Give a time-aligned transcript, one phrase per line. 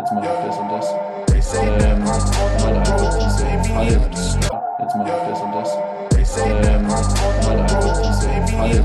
[0.00, 0.86] jetzt mache ich das und das.
[1.62, 2.04] Ähm,
[3.76, 4.00] halb,
[4.78, 5.70] jetzt mache ich das und das.
[6.46, 6.84] Ähm,
[8.58, 8.84] halb,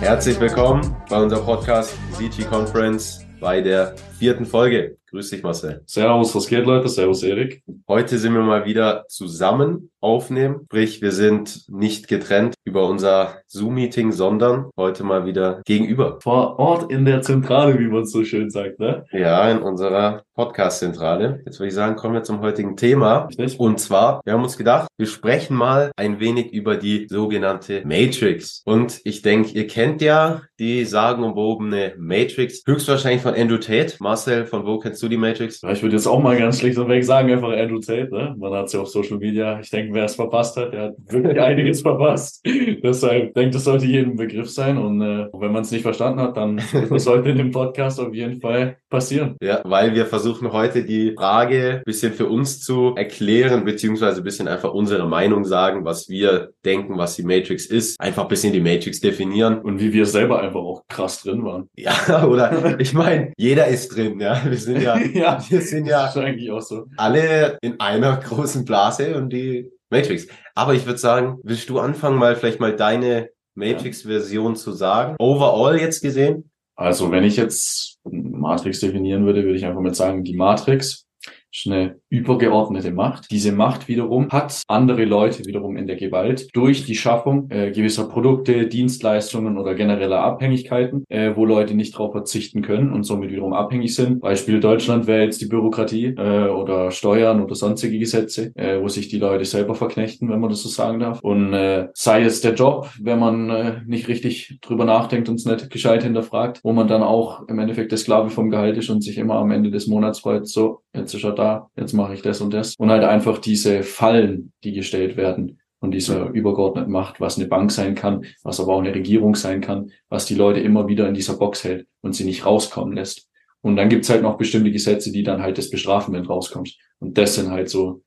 [0.00, 4.96] Herzlich willkommen bei unserem Podcast CG Conference bei der vierten Folge.
[5.14, 5.80] Grüß dich, Marcel.
[5.86, 6.88] Servus, was geht, Leute?
[6.88, 7.62] Servus, Erik.
[7.86, 10.62] Heute sind wir mal wieder zusammen aufnehmen.
[10.64, 16.18] Sprich, wir sind nicht getrennt über unser Zoom-Meeting, sondern heute mal wieder gegenüber.
[16.20, 19.04] Vor Ort in der Zentrale, wie man so schön sagt, ne?
[19.12, 21.42] Ja, in unserer Podcast-Zentrale.
[21.46, 23.28] Jetzt würde ich sagen, kommen wir zum heutigen Thema.
[23.38, 23.60] Richtig.
[23.60, 28.62] Und zwar, wir haben uns gedacht, wir sprechen mal ein wenig über die sogenannte Matrix.
[28.64, 32.62] Und ich denke, ihr kennt ja die sagenumwobene Matrix.
[32.66, 33.94] Höchstwahrscheinlich von Andrew Tate.
[34.00, 35.60] Marcel, von wo kennst du die Matrix?
[35.62, 38.34] Ja, ich würde jetzt auch mal ganz schlicht und weg sagen, einfach Andrew Tate, ne?
[38.38, 39.60] Man hat es ja auf Social Media.
[39.60, 42.44] Ich denke, wer es verpasst hat, der hat wirklich einiges verpasst.
[42.82, 44.78] Deshalb denke, das sollte jedem Begriff sein.
[44.78, 48.14] Und äh, wenn man es nicht verstanden hat, dann das sollte in dem Podcast auf
[48.14, 49.36] jeden Fall passieren.
[49.42, 54.24] Ja, weil wir versuchen heute die Frage ein bisschen für uns zu erklären, beziehungsweise ein
[54.24, 58.00] bisschen einfach unsere Meinung sagen, was wir denken, was die Matrix ist.
[58.00, 59.60] Einfach ein bisschen die Matrix definieren.
[59.60, 61.68] Und wie wir selber einfach auch krass drin waren.
[61.76, 64.40] Ja, oder ich meine, jeder ist drin, ja.
[64.44, 66.86] Wir sind ja, ja, wir sind ja eigentlich auch so.
[66.96, 70.26] alle in einer großen Blase und die Matrix.
[70.54, 75.16] Aber ich würde sagen, willst du anfangen, mal vielleicht mal deine Matrix-Version zu sagen?
[75.18, 76.50] Overall jetzt gesehen?
[76.76, 81.06] Also, wenn ich jetzt Matrix definieren würde, würde ich einfach mal sagen, die Matrix
[81.54, 83.30] ist eine übergeordnete Macht.
[83.30, 88.08] Diese Macht wiederum hat andere Leute wiederum in der Gewalt durch die Schaffung äh, gewisser
[88.08, 93.52] Produkte, Dienstleistungen oder genereller Abhängigkeiten, äh, wo Leute nicht darauf verzichten können und somit wiederum
[93.52, 94.20] abhängig sind.
[94.20, 99.08] Beispiel Deutschland wäre jetzt die Bürokratie äh, oder Steuern oder sonstige Gesetze, äh, wo sich
[99.08, 101.20] die Leute selber verknechten, wenn man das so sagen darf.
[101.20, 105.44] Und äh, sei es der Job, wenn man äh, nicht richtig drüber nachdenkt und es
[105.44, 109.02] nicht gescheit hinterfragt, wo man dann auch im Endeffekt der Sklave vom Gehalt ist und
[109.02, 112.22] sich immer am Ende des Monats freut, so, jetzt ist er da, jetzt mache ich
[112.22, 112.76] das und das.
[112.76, 117.70] Und halt einfach diese Fallen, die gestellt werden von dieser übergeordneten Macht, was eine Bank
[117.70, 121.14] sein kann, was aber auch eine Regierung sein kann, was die Leute immer wieder in
[121.14, 123.28] dieser Box hält und sie nicht rauskommen lässt.
[123.60, 126.78] Und dann gibt's halt noch bestimmte Gesetze, die dann halt das bestrafen, wenn du rauskommst.
[127.00, 128.02] Und das sind halt so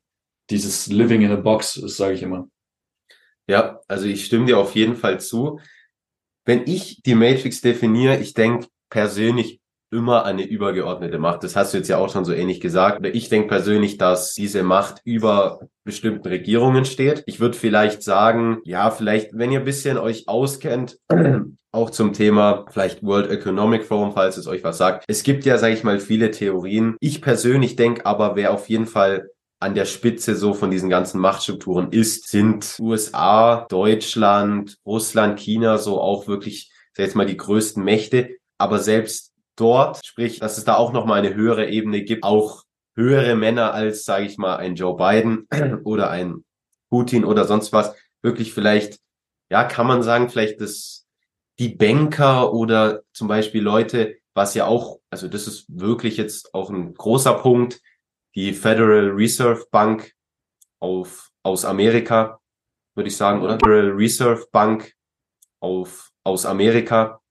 [0.49, 2.47] dieses Living in a Box, das sage ich immer.
[3.47, 5.59] Ja, also ich stimme dir auf jeden Fall zu.
[6.45, 9.59] Wenn ich die Matrix definiere, ich denke persönlich
[9.91, 11.43] immer eine übergeordnete Macht.
[11.43, 13.05] Das hast du jetzt ja auch schon so ähnlich gesagt.
[13.05, 17.23] Ich denke persönlich, dass diese Macht über bestimmten Regierungen steht.
[17.25, 20.97] Ich würde vielleicht sagen, ja, vielleicht, wenn ihr ein bisschen euch auskennt,
[21.71, 25.05] auch zum Thema vielleicht World Economic Forum, falls es euch was sagt.
[25.07, 26.97] Es gibt ja, sage ich mal, viele Theorien.
[26.99, 31.19] Ich persönlich denke aber, wer auf jeden Fall an der Spitze so von diesen ganzen
[31.19, 37.83] Machtstrukturen ist, sind USA, Deutschland, Russland, China, so auch wirklich, sag jetzt mal, die größten
[37.83, 38.35] Mächte.
[38.59, 39.26] Aber selbst
[39.57, 42.63] dort, sprich, dass es da auch nochmal eine höhere Ebene gibt, auch
[42.95, 45.47] höhere Männer als, sage ich mal, ein Joe Biden
[45.83, 46.43] oder ein
[46.89, 48.99] Putin oder sonst was, wirklich vielleicht,
[49.49, 51.05] ja, kann man sagen, vielleicht das,
[51.59, 56.69] die Banker oder zum Beispiel Leute, was ja auch, also das ist wirklich jetzt auch
[56.69, 57.81] ein großer Punkt,
[58.35, 60.13] die Federal Reserve Bank
[60.79, 62.39] auf, aus Amerika,
[62.95, 63.59] würde ich sagen, oder?
[63.59, 64.93] Federal Reserve Bank
[65.59, 67.21] auf, aus Amerika,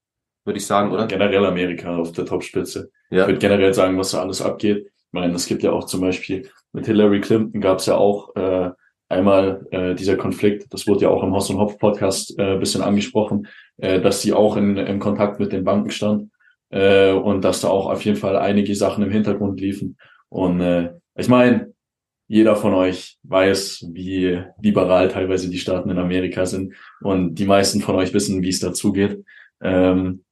[0.46, 1.06] würde ich sagen, oder?
[1.06, 2.90] Generell Amerika auf der Topspitze.
[3.10, 4.86] Ich Ja, würde generell sagen, was da alles abgeht.
[4.86, 8.34] Ich meine, es gibt ja auch zum Beispiel mit Hillary Clinton gab es ja auch
[8.36, 8.70] äh,
[9.08, 12.82] einmal äh, dieser Konflikt, das wurde ja auch im Hoss und Hopf Podcast äh, bisschen
[12.82, 13.48] angesprochen,
[13.78, 16.30] äh, dass sie auch in, in Kontakt mit den Banken stand
[16.70, 19.96] äh, und dass da auch auf jeden Fall einige Sachen im Hintergrund liefen.
[20.28, 21.72] Und äh, ich meine,
[22.28, 27.80] jeder von euch weiß, wie liberal teilweise die Staaten in Amerika sind und die meisten
[27.80, 29.24] von euch wissen, wie es dazugeht.
[29.62, 30.24] Ähm,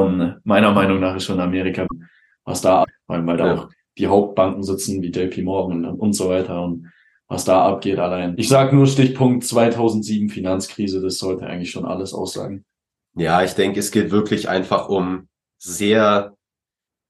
[0.00, 1.86] und meiner Meinung nach ist schon Amerika,
[2.44, 3.54] was da, weil, weil da Ja.
[3.54, 6.90] auch die Hauptbanken sitzen, wie JP Morgan und, und so weiter und
[7.28, 8.34] was da abgeht allein.
[8.36, 12.64] Ich sage nur Stichpunkt 2007 Finanzkrise, das sollte eigentlich schon alles aussagen.
[13.14, 16.34] ja, ich denke, es geht wirklich einfach um sehr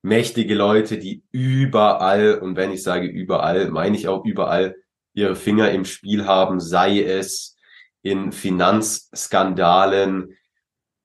[0.02, 4.74] mächtige Leute, die überall, und wenn ich sage überall, meine ich auch überall,
[5.14, 7.56] ihre Finger im Spiel haben, sei es
[8.02, 10.34] in Finanzskandalen,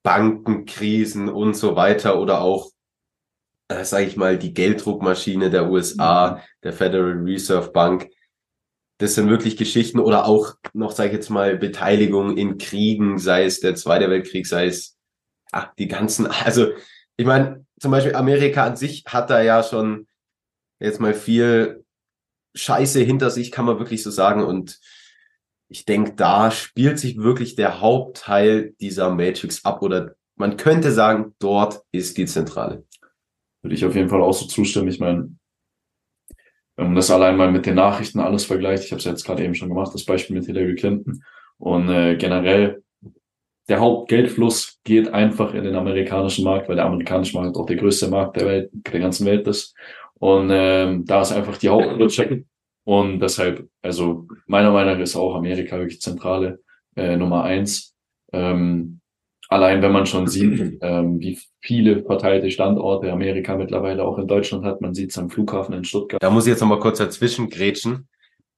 [0.07, 2.71] Bankenkrisen und so weiter oder auch,
[3.67, 8.09] äh, sage ich mal, die Gelddruckmaschine der USA, der Federal Reserve Bank.
[8.99, 13.43] Das sind wirklich Geschichten oder auch noch, sage ich jetzt mal, Beteiligung in Kriegen, sei
[13.43, 14.97] es der Zweite Weltkrieg, sei es
[15.51, 16.69] ach, die ganzen, also
[17.17, 20.07] ich meine, zum Beispiel Amerika an sich hat da ja schon
[20.79, 21.83] jetzt mal viel
[22.55, 24.41] Scheiße hinter sich, kann man wirklich so sagen.
[24.41, 24.79] Und
[25.69, 31.33] ich denke, da spielt sich wirklich der Hauptteil dieser Matrix ab oder man könnte sagen,
[31.39, 32.85] dort ist die Zentrale.
[33.61, 34.87] Würde ich auf jeden Fall auch so zustimmen.
[34.87, 35.35] Ich meine,
[36.75, 39.43] wenn man das allein mal mit den Nachrichten alles vergleicht, ich habe es jetzt gerade
[39.43, 41.23] eben schon gemacht, das Beispiel mit Hillary Clinton
[41.57, 42.83] und äh, generell
[43.67, 48.07] der Hauptgeldfluss geht einfach in den amerikanischen Markt, weil der amerikanische Markt auch der größte
[48.07, 49.75] Markt der Welt, der ganzen Welt ist.
[50.13, 52.29] Und ähm, da ist einfach die Hauptwirtschaft.
[52.87, 56.63] Und deshalb, also meiner Meinung nach ist auch Amerika wirklich zentrale
[56.95, 57.93] äh, Nummer eins.
[58.31, 59.01] Ähm,
[59.49, 64.63] allein wenn man schon sieht, ähm, wie viele verteilte Standorte Amerika mittlerweile auch in Deutschland
[64.63, 66.23] hat, man sieht es am Flughafen in Stuttgart.
[66.23, 68.07] Da muss ich jetzt nochmal kurz dazwischen grätschen.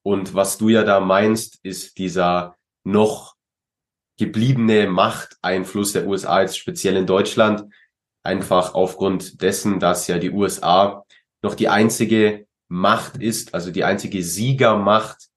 [0.03, 3.33] Und was du ja da meinst, ist dieser noch
[4.19, 7.63] gebliebene Machteinfluss der USA jetzt speziell in Deutschland,
[8.21, 11.03] einfach aufgrund dessen, dass ja die USA
[11.41, 15.27] noch die einzige Macht ist, also die einzige Siegermacht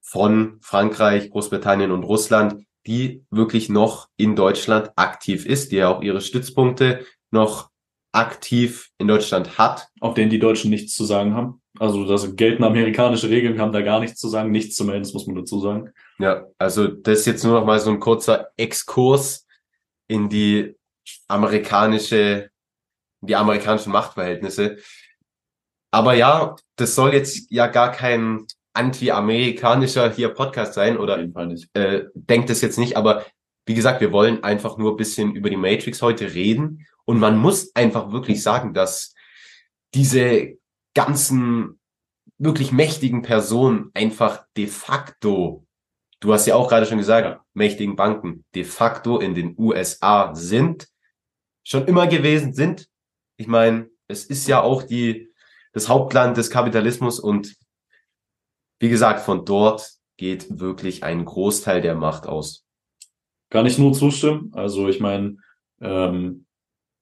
[0.00, 6.00] von Frankreich, Großbritannien und Russland, die wirklich noch in Deutschland aktiv ist, die ja auch
[6.00, 7.70] ihre Stützpunkte noch
[8.12, 9.88] aktiv in Deutschland hat.
[10.00, 11.60] Auf denen die Deutschen nichts zu sagen haben.
[11.78, 15.12] Also das gelten amerikanische Regeln, haben da gar nichts zu sagen, nichts zu melden, das
[15.12, 15.92] muss man dazu sagen.
[16.18, 19.46] Ja, also das ist jetzt nur noch mal so ein kurzer Exkurs
[20.08, 20.74] in die
[21.28, 22.50] amerikanische,
[23.20, 24.78] die amerikanischen Machtverhältnisse.
[25.90, 31.18] Aber ja, das soll jetzt ja gar kein anti-amerikanischer hier Podcast sein oder
[31.74, 33.24] äh, denkt es jetzt nicht, aber
[33.66, 37.36] wie gesagt, wir wollen einfach nur ein bisschen über die Matrix heute reden und man
[37.36, 39.14] muss einfach wirklich sagen, dass
[39.94, 40.58] diese
[40.94, 41.80] ganzen
[42.38, 45.66] wirklich mächtigen Personen einfach de facto
[46.20, 47.44] du hast ja auch gerade schon gesagt, ja.
[47.54, 50.88] mächtigen Banken de facto in den USA sind,
[51.64, 52.88] schon immer gewesen sind.
[53.36, 55.27] Ich meine, es ist ja auch die,
[55.78, 57.56] das Hauptland des Kapitalismus und
[58.80, 62.64] wie gesagt, von dort geht wirklich ein Großteil der Macht aus.
[63.50, 64.50] Kann ich nur zustimmen.
[64.54, 65.36] Also ich meine,
[65.80, 66.46] ähm,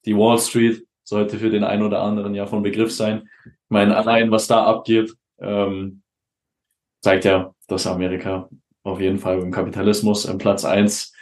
[0.04, 3.28] die Wall Street sollte für den einen oder anderen ja von Begriff sein.
[3.44, 6.02] Ich meine, allein was da abgeht, ähm,
[7.00, 8.48] zeigt ja, dass Amerika
[8.82, 11.12] auf jeden Fall im Kapitalismus im Platz eins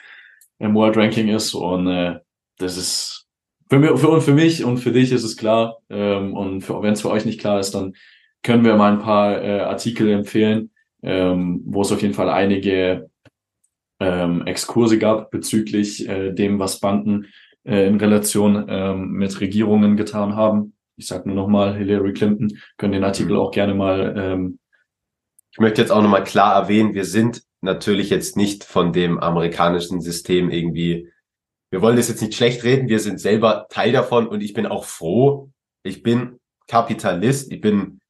[0.59, 1.55] im World Ranking ist.
[1.55, 2.19] Und äh,
[2.59, 3.24] das ist
[3.69, 5.79] für mich, für, für mich und für dich ist es klar.
[5.91, 7.95] Ähm, und wenn es für euch nicht klar ist, dann
[8.43, 10.71] können wir mal ein paar äh, Artikel empfehlen,
[11.03, 13.11] ähm, wo es auf jeden Fall einige
[14.01, 17.27] ähm, Exkurse gab bezüglich äh, dem, was Banken
[17.65, 20.75] äh, in Relation ähm, mit Regierungen getan haben.
[20.97, 23.39] Ich sage nur nochmal, Hillary Clinton, können den Artikel mhm.
[23.39, 24.15] auch gerne mal.
[24.17, 24.59] Ähm,
[25.51, 30.01] ich möchte jetzt auch nochmal klar erwähnen, wir sind natürlich jetzt nicht von dem amerikanischen
[30.01, 31.09] System irgendwie,
[31.75, 34.65] wir wollen das jetzt nicht schlecht reden, wir sind selber Teil davon und ich bin
[34.65, 35.51] auch froh,
[35.83, 36.39] ich bin
[36.69, 38.01] Kapitalist, ich bin,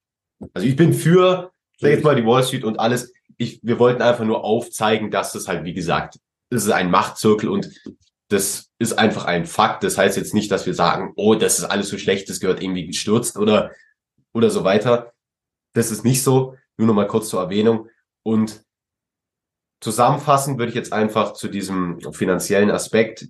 [0.53, 3.15] also ich bin für, sag jetzt mal die Wall Street und alles.
[3.39, 6.19] Ich, wir wollten einfach nur aufzeigen, dass das halt, wie gesagt,
[6.51, 7.71] das ist ein Machtzirkel und
[8.29, 9.83] das ist einfach ein Fakt.
[9.83, 12.63] Das heißt jetzt nicht, dass wir sagen, oh, das ist alles so schlecht, das gehört
[12.63, 13.71] irgendwie gestürzt oder,
[14.35, 15.15] oder so weiter.
[15.73, 16.55] Das ist nicht so.
[16.77, 17.89] Nur noch mal kurz zur Erwähnung.
[18.23, 18.63] Und
[19.85, 23.29] Zusammenfassend würde ich jetzt einfach zu diesem finanziellen Aspekt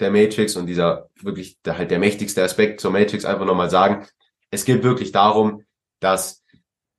[0.00, 4.06] der Matrix und dieser wirklich der, halt der mächtigste Aspekt zur Matrix einfach nochmal sagen.
[4.50, 5.64] Es geht wirklich darum,
[6.00, 6.44] dass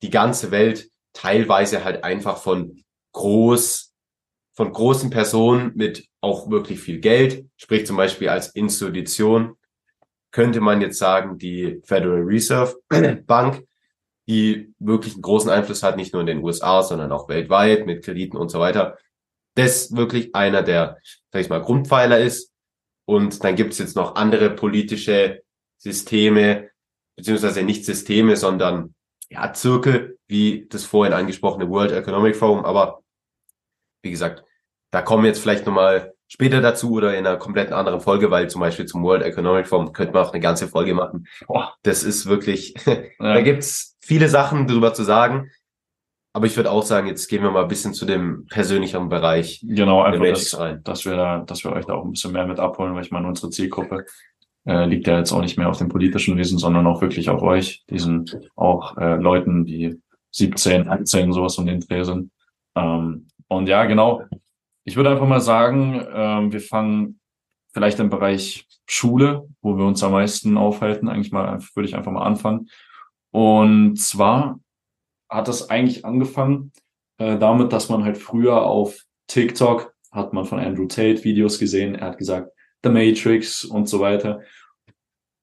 [0.02, 2.84] die ganze Welt teilweise halt einfach von
[3.14, 3.94] groß,
[4.54, 9.56] von großen Personen mit auch wirklich viel Geld, sprich zum Beispiel als Institution,
[10.32, 12.76] könnte man jetzt sagen, die Federal Reserve
[13.26, 13.66] Bank,
[14.28, 18.04] die wirklich einen großen Einfluss hat, nicht nur in den USA, sondern auch weltweit mit
[18.04, 18.98] Krediten und so weiter.
[19.56, 20.98] Das wirklich einer der,
[21.32, 22.52] sag ich mal, Grundpfeiler ist.
[23.08, 25.42] Und dann gibt es jetzt noch andere politische
[25.78, 26.70] Systeme,
[27.16, 28.96] beziehungsweise nicht Systeme, sondern
[29.30, 32.66] ja, Zirkel, wie das vorhin angesprochene World Economic Forum.
[32.66, 33.04] Aber
[34.02, 34.44] wie gesagt,
[34.92, 38.50] da kommen wir jetzt vielleicht nochmal später dazu oder in einer kompletten anderen Folge, weil
[38.50, 41.28] zum Beispiel zum World Economic Forum könnte man auch eine ganze Folge machen.
[41.48, 41.76] Boah.
[41.84, 43.04] Das ist wirklich, ja.
[43.20, 45.50] da gibt's viele Sachen drüber zu sagen.
[46.38, 49.60] Aber ich würde auch sagen, jetzt gehen wir mal ein bisschen zu dem persönlicheren Bereich.
[49.64, 50.84] Genau, einfach, dass, rein.
[50.84, 53.10] dass wir da, dass wir euch da auch ein bisschen mehr mit abholen, weil ich
[53.10, 54.06] meine, unsere Zielgruppe
[54.68, 57.42] äh, liegt ja jetzt auch nicht mehr auf dem politischen Wesen, sondern auch wirklich auf
[57.42, 62.30] euch, diesen auch äh, Leuten, die 17, 18, sowas um den Dreh sind.
[62.76, 64.22] Ähm, und ja, genau,
[64.84, 67.20] ich würde einfach mal sagen, ähm, wir fangen
[67.74, 71.10] vielleicht im Bereich Schule, wo wir uns am meisten aufhalten.
[71.10, 72.70] Eigentlich mal, würde ich einfach mal anfangen.
[73.32, 74.60] Und zwar
[75.30, 76.72] hat das eigentlich angefangen
[77.18, 81.96] äh, damit, dass man halt früher auf TikTok hat man von Andrew Tate Videos gesehen.
[81.96, 82.52] Er hat gesagt,
[82.84, 84.42] The Matrix und so weiter.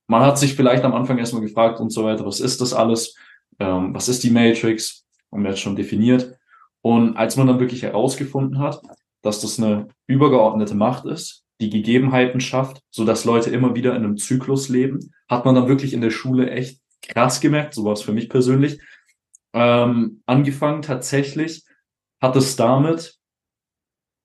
[0.07, 3.17] Man hat sich vielleicht am Anfang erstmal gefragt und so weiter, was ist das alles?
[3.59, 5.05] Ähm, was ist die Matrix?
[5.33, 6.37] Haben wir jetzt schon definiert.
[6.83, 8.83] Und als man dann wirklich herausgefunden hat,
[9.23, 14.05] dass das eine übergeordnete Macht ist, die Gegebenheiten schafft, so dass Leute immer wieder in
[14.05, 17.93] einem Zyklus leben, hat man dann wirklich in der Schule echt krass gemerkt, so war
[17.93, 18.81] es für mich persönlich.
[19.55, 21.65] Ähm, angefangen tatsächlich
[22.21, 23.19] hat es damit,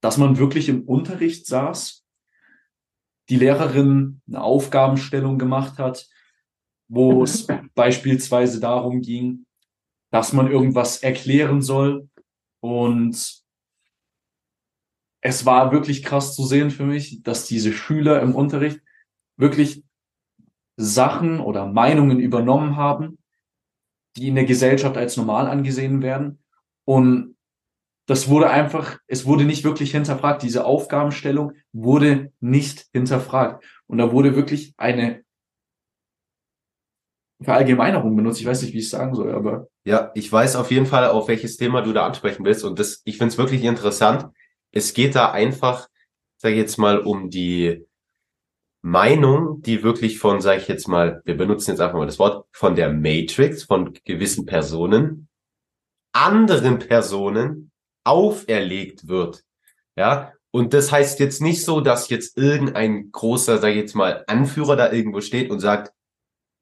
[0.01, 2.03] dass man wirklich im Unterricht saß,
[3.29, 6.09] die Lehrerin eine Aufgabenstellung gemacht hat,
[6.87, 7.45] wo es
[7.75, 9.45] beispielsweise darum ging,
[10.11, 12.09] dass man irgendwas erklären soll.
[12.59, 13.43] Und
[15.21, 18.81] es war wirklich krass zu sehen für mich, dass diese Schüler im Unterricht
[19.37, 19.83] wirklich
[20.75, 23.18] Sachen oder Meinungen übernommen haben,
[24.17, 26.39] die in der Gesellschaft als normal angesehen werden.
[26.85, 27.35] Und
[28.07, 30.41] das wurde einfach, es wurde nicht wirklich hinterfragt.
[30.41, 33.63] Diese Aufgabenstellung wurde nicht hinterfragt.
[33.85, 35.23] Und da wurde wirklich eine
[37.41, 38.41] Verallgemeinerung benutzt.
[38.41, 39.67] Ich weiß nicht, wie ich es sagen soll, aber.
[39.85, 42.63] Ja, ich weiß auf jeden Fall, auf welches Thema du da ansprechen willst.
[42.63, 44.25] Und das, ich finde es wirklich interessant.
[44.71, 45.87] Es geht da einfach,
[46.37, 47.85] sage ich jetzt mal, um die
[48.81, 52.47] Meinung, die wirklich von, sage ich jetzt mal, wir benutzen jetzt einfach mal das Wort,
[52.51, 55.27] von der Matrix, von gewissen Personen,
[56.13, 57.71] anderen Personen
[58.05, 59.43] auferlegt wird.
[59.95, 64.23] Ja, und das heißt jetzt nicht so, dass jetzt irgendein großer, sag ich jetzt mal,
[64.27, 65.93] Anführer da irgendwo steht und sagt,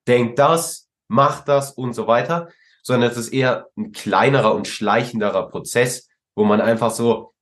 [0.08, 2.50] denkt das, macht das und so weiter,
[2.84, 7.34] sondern es ist eher ein kleinerer und schleichenderer Prozess, wo man einfach so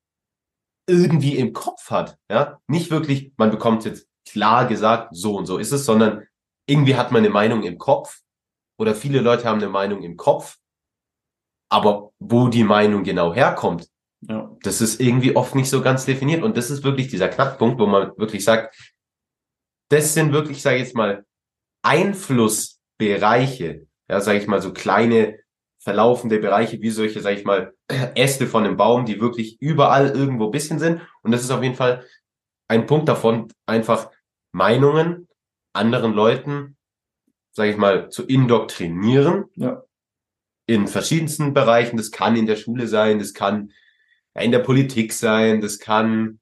[0.87, 5.57] irgendwie im Kopf hat, ja, nicht wirklich, man bekommt jetzt klar gesagt, so und so
[5.57, 6.27] ist es, sondern
[6.67, 8.19] irgendwie hat man eine Meinung im Kopf
[8.77, 10.57] oder viele Leute haben eine Meinung im Kopf,
[11.71, 13.87] aber wo die Meinung genau herkommt,
[14.19, 14.51] ja.
[14.61, 17.85] das ist irgendwie oft nicht so ganz definiert und das ist wirklich dieser Knackpunkt, wo
[17.85, 18.75] man wirklich sagt,
[19.89, 21.25] das sind wirklich, sage ich jetzt mal,
[21.81, 25.39] Einflussbereiche, ja, sage ich mal, so kleine
[25.79, 27.73] verlaufende Bereiche wie solche, sage ich mal,
[28.15, 30.99] Äste von einem Baum, die wirklich überall irgendwo bisschen sind.
[31.21, 32.05] Und das ist auf jeden Fall
[32.67, 34.11] ein Punkt davon, einfach
[34.55, 35.27] Meinungen
[35.73, 36.77] anderen Leuten,
[37.51, 39.45] sage ich mal, zu indoktrinieren.
[39.55, 39.83] Ja.
[40.65, 41.97] In verschiedensten Bereichen.
[41.97, 43.71] Das kann in der Schule sein, das kann
[44.33, 46.39] in der Politik sein, das kann,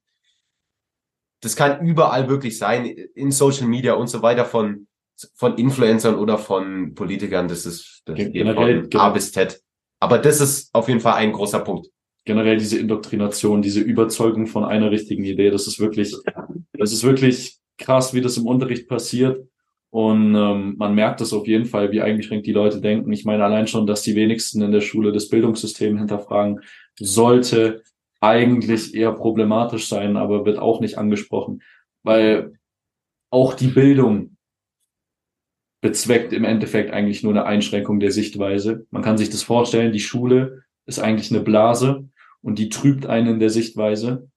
[1.40, 4.86] das kann überall wirklich sein, in Social Media und so weiter von
[5.34, 9.62] von Influencern oder von Politikern, das ist das generell, von A bis Z.
[10.00, 11.88] Aber das ist auf jeden Fall ein großer Punkt.
[12.24, 16.16] Generell diese Indoktrination, diese Überzeugung von einer richtigen Idee, das ist wirklich,
[16.72, 19.46] das ist wirklich krass, wie das im Unterricht passiert.
[19.90, 23.12] Und ähm, man merkt das auf jeden Fall, wie eingeschränkt die Leute denken.
[23.12, 26.60] Ich meine allein schon, dass die wenigsten in der Schule das Bildungssystem hinterfragen,
[26.98, 27.82] sollte
[28.20, 31.62] eigentlich eher problematisch sein, aber wird auch nicht angesprochen,
[32.02, 32.54] weil
[33.30, 34.36] auch die Bildung
[35.80, 38.86] bezweckt im Endeffekt eigentlich nur eine Einschränkung der Sichtweise.
[38.90, 42.08] Man kann sich das vorstellen, die Schule ist eigentlich eine Blase
[42.40, 44.30] und die trübt einen in der Sichtweise,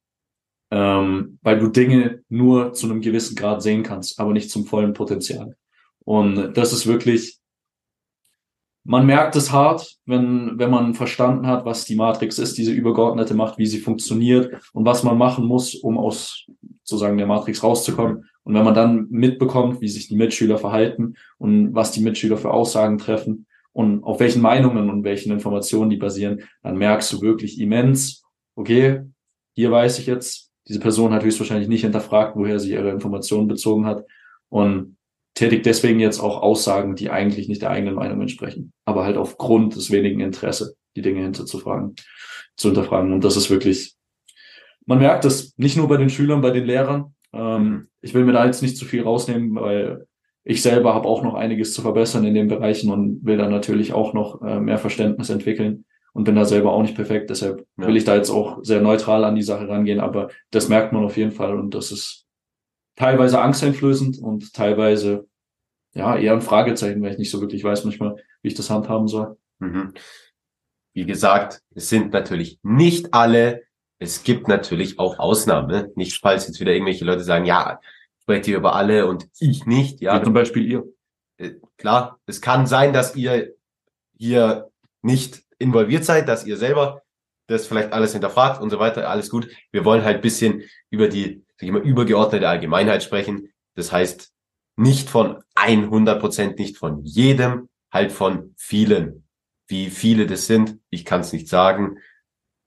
[0.71, 4.93] ähm, weil du Dinge nur zu einem gewissen Grad sehen kannst, aber nicht zum vollen
[4.93, 5.55] Potenzial.
[6.03, 7.39] Und das ist wirklich,
[8.83, 13.33] man merkt es hart, wenn, wenn man verstanden hat, was die Matrix ist, diese übergeordnete
[13.33, 16.45] Macht, wie sie funktioniert und was man machen muss, um aus
[16.83, 18.25] sozusagen der Matrix rauszukommen.
[18.43, 22.51] Und wenn man dann mitbekommt, wie sich die Mitschüler verhalten und was die Mitschüler für
[22.51, 27.59] Aussagen treffen und auf welchen Meinungen und welchen Informationen die basieren, dann merkst du wirklich
[27.59, 28.23] immens,
[28.55, 29.01] okay,
[29.53, 33.85] hier weiß ich jetzt, diese Person hat höchstwahrscheinlich nicht hinterfragt, woher sie ihre Informationen bezogen
[33.85, 34.05] hat
[34.49, 34.97] und
[35.33, 39.75] tätigt deswegen jetzt auch Aussagen, die eigentlich nicht der eigenen Meinung entsprechen, aber halt aufgrund
[39.75, 41.95] des wenigen Interesse, die Dinge hinterzufragen,
[42.55, 43.13] zu hinterfragen.
[43.13, 43.95] Und das ist wirklich,
[44.85, 48.33] man merkt das nicht nur bei den Schülern, bei den Lehrern, ähm, ich will mir
[48.33, 50.07] da jetzt nicht zu viel rausnehmen, weil
[50.43, 53.93] ich selber habe auch noch einiges zu verbessern in den Bereichen und will da natürlich
[53.93, 55.85] auch noch äh, mehr Verständnis entwickeln
[56.17, 57.29] und bin da selber auch nicht perfekt.
[57.29, 57.87] Deshalb ja.
[57.87, 61.05] will ich da jetzt auch sehr neutral an die Sache rangehen, aber das merkt man
[61.05, 62.25] auf jeden Fall und das ist
[62.95, 65.27] teilweise angsteinflößend und teilweise
[65.93, 69.07] ja eher ein Fragezeichen, weil ich nicht so wirklich weiß manchmal, wie ich das handhaben
[69.07, 69.37] soll.
[69.59, 69.93] Mhm.
[70.93, 73.67] Wie gesagt, es sind natürlich nicht alle
[73.99, 75.67] es gibt natürlich auch Ausnahmen.
[75.67, 75.91] Ne?
[75.95, 79.65] Nicht, falls jetzt wieder irgendwelche Leute sagen, ja, ich spreche hier über alle und ich
[79.65, 80.01] nicht.
[80.01, 80.83] Ja, Wie zum Beispiel ihr.
[81.37, 83.55] Äh, klar, es kann sein, dass ihr
[84.17, 84.69] hier
[85.01, 87.03] nicht involviert seid, dass ihr selber
[87.47, 89.09] das vielleicht alles hinterfragt und so weiter.
[89.09, 89.49] Alles gut.
[89.71, 93.49] Wir wollen halt bisschen über die, sag ich mal, übergeordnete Allgemeinheit sprechen.
[93.75, 94.31] Das heißt,
[94.75, 99.23] nicht von 100 Prozent, nicht von jedem, halt von vielen.
[99.67, 101.97] Wie viele das sind, ich kann es nicht sagen,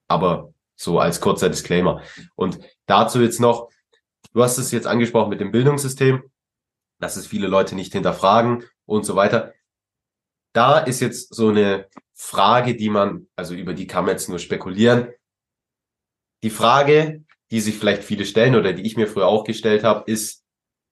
[0.08, 2.02] aber so als kurzer Disclaimer.
[2.34, 3.70] Und dazu jetzt noch,
[4.32, 6.22] du hast es jetzt angesprochen mit dem Bildungssystem,
[6.98, 9.54] dass es viele Leute nicht hinterfragen und so weiter.
[10.52, 11.86] Da ist jetzt so eine
[12.22, 15.08] Frage, die man, also über die kann man jetzt nur spekulieren.
[16.42, 20.08] Die Frage, die sich vielleicht viele stellen oder die ich mir früher auch gestellt habe,
[20.08, 20.44] ist,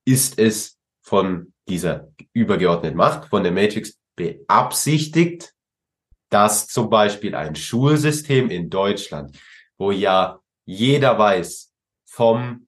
[0.06, 5.54] ist es von dieser übergeordneten Macht, von der Matrix beabsichtigt,
[6.30, 9.38] dass zum Beispiel ein Schulsystem in Deutschland,
[9.76, 11.70] wo ja jeder weiß,
[12.06, 12.66] vom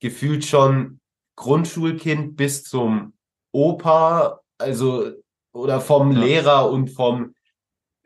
[0.00, 1.00] gefühlt schon
[1.36, 3.12] Grundschulkind bis zum
[3.52, 5.12] Opa, also
[5.52, 6.12] oder vom.
[6.12, 7.34] Lehrer und vom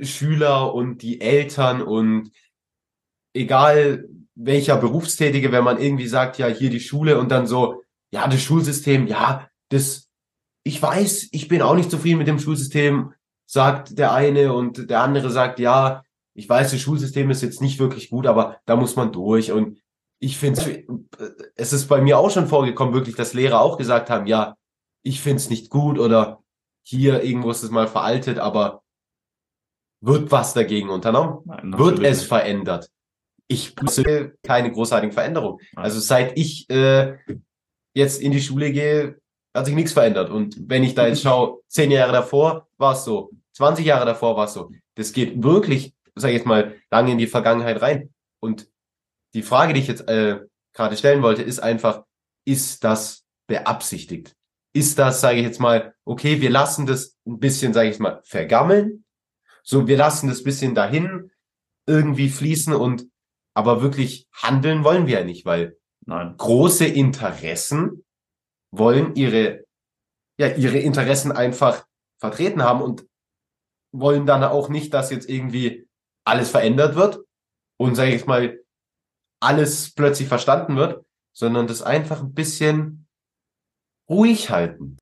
[0.00, 2.30] Schüler und die Eltern und
[3.32, 8.26] egal welcher Berufstätige, wenn man irgendwie sagt, ja, hier die Schule und dann so, ja,
[8.26, 10.08] das Schulsystem, ja, das,
[10.64, 13.12] ich weiß, ich bin auch nicht zufrieden mit dem Schulsystem,
[13.46, 16.02] sagt der eine und der andere sagt, ja,
[16.34, 19.78] ich weiß, das Schulsystem ist jetzt nicht wirklich gut, aber da muss man durch und
[20.18, 20.84] ich finde,
[21.54, 24.56] es ist bei mir auch schon vorgekommen, wirklich, dass Lehrer auch gesagt haben, ja,
[25.02, 26.42] ich finde es nicht gut oder
[26.82, 28.83] hier irgendwo ist es mal veraltet, aber
[30.04, 31.40] wird was dagegen unternommen?
[31.44, 32.28] Nein, wird es nicht.
[32.28, 32.90] verändert?
[33.46, 35.58] Ich sehe keine großartigen Veränderungen.
[35.76, 37.16] Also seit ich äh,
[37.94, 39.18] jetzt in die Schule gehe,
[39.54, 40.30] hat sich nichts verändert.
[40.30, 44.36] Und wenn ich da jetzt schaue, zehn Jahre davor war es so, 20 Jahre davor
[44.36, 44.70] war es so.
[44.96, 48.12] Das geht wirklich, sage ich jetzt mal, lange in die Vergangenheit rein.
[48.40, 48.68] Und
[49.34, 50.40] die Frage, die ich jetzt äh,
[50.72, 52.04] gerade stellen wollte, ist einfach,
[52.44, 54.34] ist das beabsichtigt?
[54.74, 58.00] Ist das, sage ich jetzt mal, okay, wir lassen das ein bisschen, sage ich jetzt
[58.00, 59.03] mal, vergammeln.
[59.64, 61.32] So, wir lassen das bisschen dahin
[61.86, 63.08] irgendwie fließen und
[63.54, 66.36] aber wirklich handeln wollen wir ja nicht, weil Nein.
[66.36, 68.04] große Interessen
[68.72, 69.64] wollen ihre,
[70.38, 71.86] ja, ihre Interessen einfach
[72.18, 73.06] vertreten haben und
[73.92, 75.88] wollen dann auch nicht, dass jetzt irgendwie
[76.26, 77.20] alles verändert wird
[77.78, 78.60] und, sage ich mal,
[79.40, 83.06] alles plötzlich verstanden wird, sondern das einfach ein bisschen
[84.08, 84.98] ruhig halten.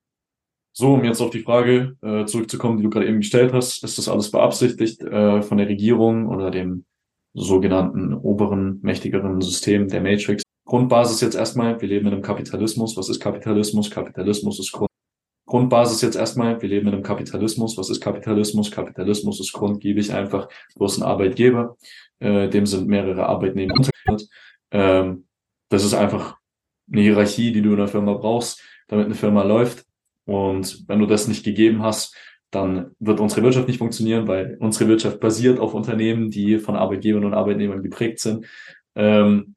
[0.74, 3.98] So, um jetzt auf die Frage äh, zurückzukommen, die du gerade eben gestellt hast, ist
[3.98, 6.86] das alles beabsichtigt äh, von der Regierung oder dem
[7.34, 10.42] sogenannten oberen, mächtigeren System der Matrix?
[10.64, 12.96] Grundbasis jetzt erstmal, wir leben in einem Kapitalismus.
[12.96, 13.90] Was ist Kapitalismus?
[13.90, 14.88] Kapitalismus ist Grund.
[15.46, 17.76] Grundbasis jetzt erstmal, wir leben in einem Kapitalismus.
[17.76, 18.70] Was ist Kapitalismus?
[18.70, 20.48] Kapitalismus ist Grund, gebe ich einfach.
[20.74, 21.76] Du hast einen Arbeitgeber,
[22.20, 24.30] äh, dem sind mehrere Arbeitnehmer untergeordnet.
[24.70, 25.26] Ähm,
[25.68, 26.38] das ist einfach
[26.90, 29.84] eine Hierarchie, die du in der Firma brauchst, damit eine Firma läuft.
[30.24, 32.16] Und wenn du das nicht gegeben hast,
[32.50, 37.24] dann wird unsere Wirtschaft nicht funktionieren, weil unsere Wirtschaft basiert auf Unternehmen, die von Arbeitgebern
[37.24, 38.46] und Arbeitnehmern geprägt sind.
[38.94, 39.54] Ähm,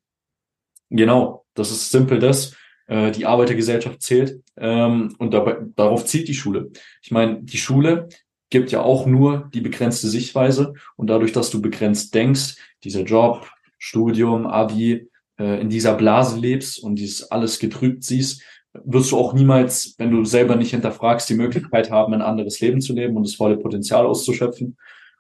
[0.90, 2.56] genau, das ist simpel das.
[2.88, 6.72] Äh, die Arbeitergesellschaft zählt ähm, und dabei, darauf zielt die Schule.
[7.02, 8.08] Ich meine, die Schule
[8.50, 13.50] gibt ja auch nur die begrenzte Sichtweise und dadurch, dass du begrenzt denkst, dieser Job,
[13.78, 18.42] Studium, Abi, äh, in dieser Blase lebst und dieses alles getrübt siehst,
[18.84, 22.82] wirst du auch niemals, wenn du selber nicht hinterfragst, die Möglichkeit haben, ein anderes Leben
[22.82, 24.78] zu leben und das volle Potenzial auszuschöpfen.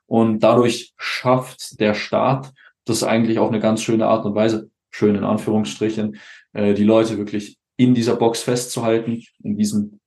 [0.08, 2.54] Und dadurch schafft der Staat
[2.86, 6.18] das eigentlich auf eine ganz schöne Art und Weise, schön in Anführungsstrichen,
[6.54, 10.00] äh, die Leute wirklich in dieser Box festzuhalten, in diesem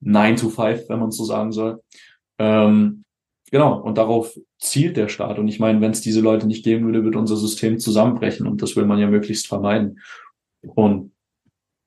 [0.00, 1.82] 9 to 5, wenn man so sagen soll.
[2.38, 3.04] Ähm,
[3.50, 5.38] genau, und darauf zielt der Staat.
[5.38, 8.62] Und ich meine, wenn es diese Leute nicht geben würde, würde unser System zusammenbrechen und
[8.62, 10.00] das will man ja möglichst vermeiden.
[10.62, 11.12] Und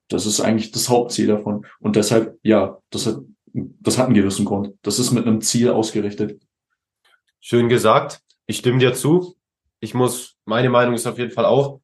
[0.10, 1.66] das ist eigentlich das Hauptziel davon.
[1.80, 3.20] Und deshalb, ja, das hat,
[3.54, 4.76] das hat einen gewissen Grund.
[4.82, 6.42] Das ist mit einem Ziel ausgerichtet.
[7.40, 8.22] Schön gesagt.
[8.48, 9.38] Ich stimme dir zu.
[9.80, 11.80] Ich muss, meine Meinung ist auf jeden Fall auch,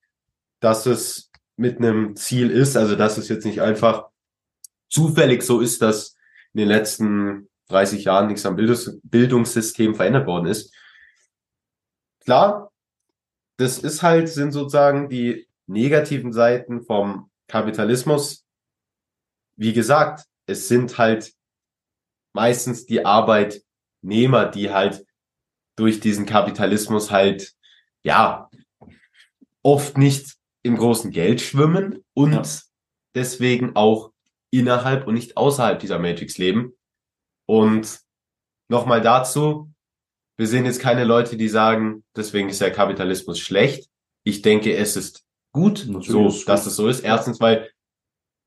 [0.59, 4.07] dass es mit einem Ziel ist, also dass es jetzt nicht einfach
[4.89, 6.15] zufällig so ist, dass
[6.53, 10.73] in den letzten 30 Jahren nichts am Bildungs Bildungssystem verändert worden ist.
[12.23, 12.71] Klar,
[13.57, 18.45] das ist halt, sind sozusagen die negativen Seiten vom Kapitalismus.
[19.57, 21.33] Wie gesagt, es sind halt
[22.33, 25.05] meistens die Arbeitnehmer, die halt
[25.77, 27.53] durch diesen Kapitalismus halt,
[28.03, 28.49] ja,
[29.63, 32.43] oft nicht im großen Geld schwimmen und ja.
[33.13, 34.11] deswegen auch
[34.51, 36.73] innerhalb und nicht außerhalb dieser Matrix leben.
[37.47, 37.99] Und
[38.69, 39.71] nochmal dazu,
[40.37, 43.89] wir sehen jetzt keine Leute, die sagen, deswegen ist der Kapitalismus schlecht.
[44.23, 45.24] Ich denke, es ist
[45.55, 46.99] gut, Natürlich so, ist dass es so ist.
[46.99, 47.69] Erstens, weil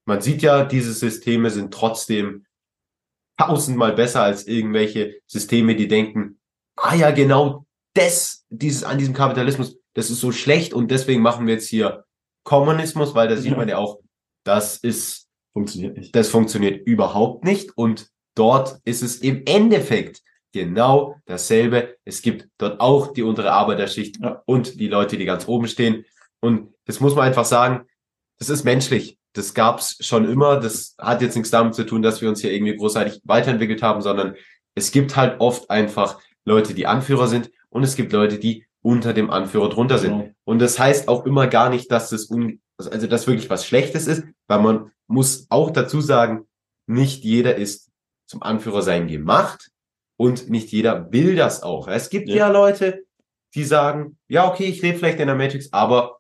[0.05, 2.47] man sieht ja, diese Systeme sind trotzdem
[3.39, 6.39] tausendmal besser als irgendwelche Systeme, die denken,
[6.77, 11.47] ah ja, genau das, dieses, an diesem Kapitalismus, das ist so schlecht und deswegen machen
[11.47, 12.05] wir jetzt hier
[12.45, 14.01] Kommunismus, weil da sieht man ja auch,
[14.45, 16.15] das ist, funktioniert nicht.
[16.15, 21.97] Das funktioniert überhaupt nicht und dort ist es im Endeffekt genau dasselbe.
[22.05, 24.43] Es gibt dort auch die untere Arbeiterschicht ja.
[24.47, 26.05] und die Leute, die ganz oben stehen.
[26.41, 27.87] Und das muss man einfach sagen,
[28.39, 29.19] das ist menschlich.
[29.33, 30.59] Das gab's schon immer.
[30.59, 34.01] Das hat jetzt nichts damit zu tun, dass wir uns hier irgendwie großartig weiterentwickelt haben,
[34.01, 34.35] sondern
[34.75, 39.13] es gibt halt oft einfach Leute, die Anführer sind und es gibt Leute, die unter
[39.13, 40.19] dem Anführer drunter sind.
[40.19, 40.31] Genau.
[40.45, 44.07] Und das heißt auch immer gar nicht, dass das un also das wirklich was Schlechtes
[44.07, 46.47] ist, weil man muss auch dazu sagen,
[46.87, 47.91] nicht jeder ist
[48.27, 49.71] zum Anführer sein gemacht
[50.17, 51.89] und nicht jeder will das auch.
[51.89, 52.49] Es gibt ja, Ja.
[52.49, 53.05] Leute,
[53.55, 56.18] die sagen, ja, okay, ich lebe vielleicht in der Matrix, aber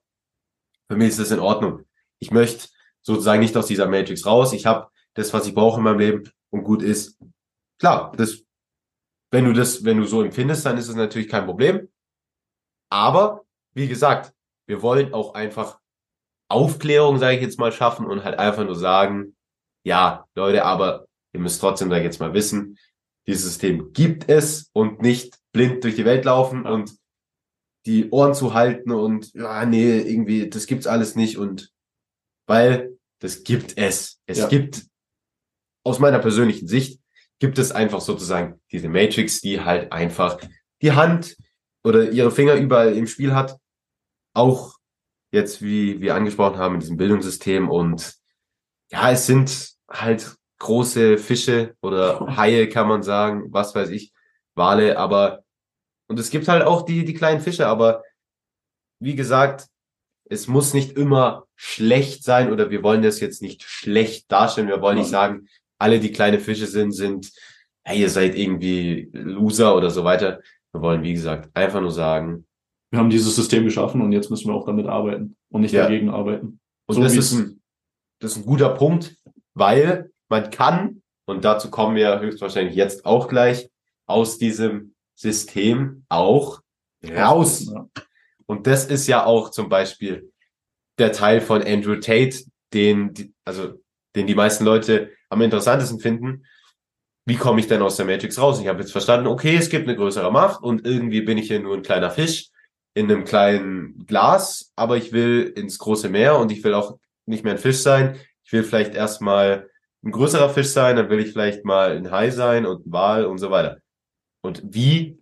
[0.88, 1.84] für mich ist das in Ordnung.
[2.18, 2.68] Ich möchte
[3.02, 4.52] sozusagen nicht aus dieser Matrix raus.
[4.52, 7.18] Ich habe das, was ich brauche in meinem Leben und gut ist.
[7.78, 8.42] Klar, das,
[9.30, 11.88] wenn du das, wenn du so empfindest, dann ist es natürlich kein Problem.
[12.90, 14.32] Aber wie gesagt,
[14.66, 15.78] wir wollen auch einfach
[16.50, 19.36] Aufklärung, sage ich jetzt mal, schaffen und halt einfach nur sagen,
[19.84, 22.78] ja, Leute, aber ihr müsst trotzdem, sag ich jetzt mal, wissen,
[23.26, 26.97] dieses System gibt es und nicht blind durch die Welt laufen und
[27.86, 31.72] die Ohren zu halten und ja, nee, irgendwie, das gibt's alles nicht und
[32.46, 34.20] weil das gibt es.
[34.26, 34.48] Es Ja.
[34.48, 34.86] gibt
[35.84, 37.00] aus meiner persönlichen Sicht
[37.38, 40.38] gibt es einfach sozusagen diese Matrix, die halt einfach
[40.82, 41.36] die Hand
[41.84, 43.58] oder ihre Finger überall im Spiel hat.
[44.34, 44.74] Auch
[45.30, 47.68] jetzt, wie wir angesprochen haben, in diesem Bildungssystem.
[47.68, 48.16] Und
[48.90, 54.12] ja, es sind halt große Fische oder Haie, kann man sagen, was weiß ich,
[54.54, 55.44] Wale, aber
[56.08, 58.02] und es gibt halt auch die, die kleinen Fische, aber
[59.00, 59.66] wie gesagt,
[60.30, 64.68] es muss nicht immer schlecht sein oder wir wollen das jetzt nicht schlecht darstellen.
[64.68, 67.30] Wir wollen nicht sagen, alle, die kleine Fische sind, sind,
[67.84, 70.40] hey, ihr seid irgendwie Loser oder so weiter.
[70.72, 72.44] Wir wollen, wie gesagt, einfach nur sagen,
[72.90, 75.82] Wir haben dieses System geschaffen und jetzt müssen wir auch damit arbeiten und nicht Ja.
[75.84, 76.58] dagegen arbeiten.
[76.86, 77.60] Und So das ist ein,
[78.20, 79.16] das ist ein guter Punkt,
[79.54, 83.70] weil man kann, und dazu kommen wir höchstwahrscheinlich jetzt auch gleich,
[84.06, 86.60] aus diesem System auch
[87.04, 87.72] raus.
[88.46, 90.32] Und das ist ja auch zum Beispiel
[90.98, 92.36] der Teil von Andrew Tate,
[92.72, 93.74] den, die- also,
[94.14, 96.44] den die meisten Leute am interessantesten finden.
[97.26, 98.60] Wie komme ich denn aus der Matrix raus?
[98.60, 101.60] Ich habe jetzt verstanden, okay, es gibt eine größere Macht und irgendwie bin ich hier
[101.60, 102.48] nur ein kleiner Fisch
[102.94, 107.44] in einem kleinen Glas, aber ich will ins große Meer und ich will auch nicht
[107.44, 108.16] mehr ein Fisch sein.
[108.44, 109.68] Ich will vielleicht erstmal
[110.02, 113.26] ein größerer Fisch sein, dann will ich vielleicht mal ein Hai sein und ein Wal
[113.26, 113.78] und so weiter.
[114.42, 115.18] Und wie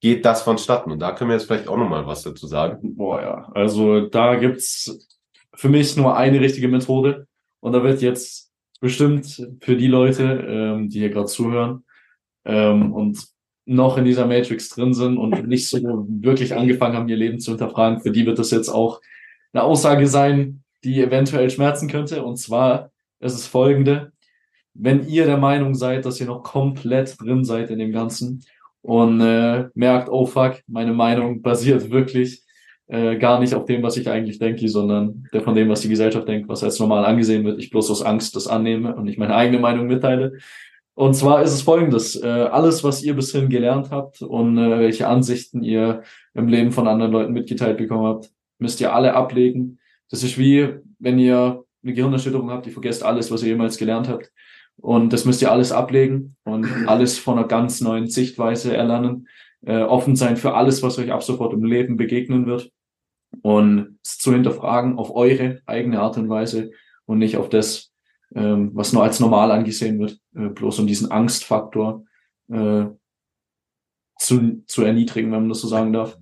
[0.00, 0.92] geht das vonstatten?
[0.92, 2.94] Und da können wir jetzt vielleicht auch nochmal was dazu sagen.
[2.96, 3.52] Boah, ja.
[3.54, 5.08] Also da gibt's
[5.54, 7.26] für mich nur eine richtige Methode.
[7.60, 11.84] Und da wird jetzt bestimmt für die Leute, ähm, die hier gerade zuhören
[12.44, 13.18] ähm, und
[13.66, 17.52] noch in dieser Matrix drin sind und nicht so wirklich angefangen haben, ihr Leben zu
[17.52, 19.00] hinterfragen, für die wird das jetzt auch
[19.52, 22.22] eine Aussage sein, die eventuell schmerzen könnte.
[22.22, 24.12] Und zwar ist es folgende.
[24.74, 28.44] Wenn ihr der Meinung seid, dass ihr noch komplett drin seid in dem Ganzen
[28.82, 32.42] und äh, merkt, oh fuck, meine Meinung basiert wirklich
[32.86, 35.88] äh, gar nicht auf dem, was ich eigentlich denke, sondern der von dem, was die
[35.88, 39.18] Gesellschaft denkt, was als normal angesehen wird, ich bloß aus Angst das annehme und nicht
[39.18, 40.32] meine eigene Meinung mitteile.
[40.94, 45.08] Und zwar ist es folgendes, äh, alles, was ihr bishin gelernt habt und äh, welche
[45.08, 46.02] Ansichten ihr
[46.34, 49.78] im Leben von anderen Leuten mitgeteilt bekommen habt, müsst ihr alle ablegen.
[50.10, 54.08] Das ist wie, wenn ihr eine Gehirnerschütterung habt, ihr vergesst alles, was ihr jemals gelernt
[54.08, 54.30] habt.
[54.80, 59.28] Und das müsst ihr alles ablegen und alles von einer ganz neuen Sichtweise erlernen.
[59.64, 62.70] Äh, offen sein für alles, was euch ab sofort im Leben begegnen wird.
[63.42, 66.70] Und es zu hinterfragen auf eure eigene Art und Weise
[67.06, 67.92] und nicht auf das,
[68.34, 72.04] ähm, was nur als normal angesehen wird, äh, bloß um diesen Angstfaktor
[72.50, 72.84] äh,
[74.18, 76.18] zu, zu erniedrigen, wenn man das so sagen darf.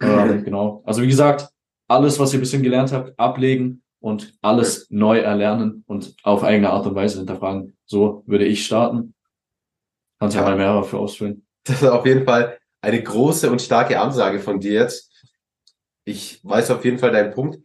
[0.00, 0.82] Ähm, genau.
[0.86, 1.48] Also wie gesagt,
[1.88, 6.86] alles, was ihr bisher gelernt habt, ablegen und alles neu erlernen und auf eigene Art
[6.86, 7.75] und Weise hinterfragen.
[7.86, 9.14] So würde ich starten.
[10.18, 11.46] Kannst ja mal mehr dafür ausfüllen.
[11.64, 15.12] Das ist auf jeden Fall eine große und starke Ansage von dir jetzt.
[16.04, 17.58] Ich weiß auf jeden Fall deinen Punkt.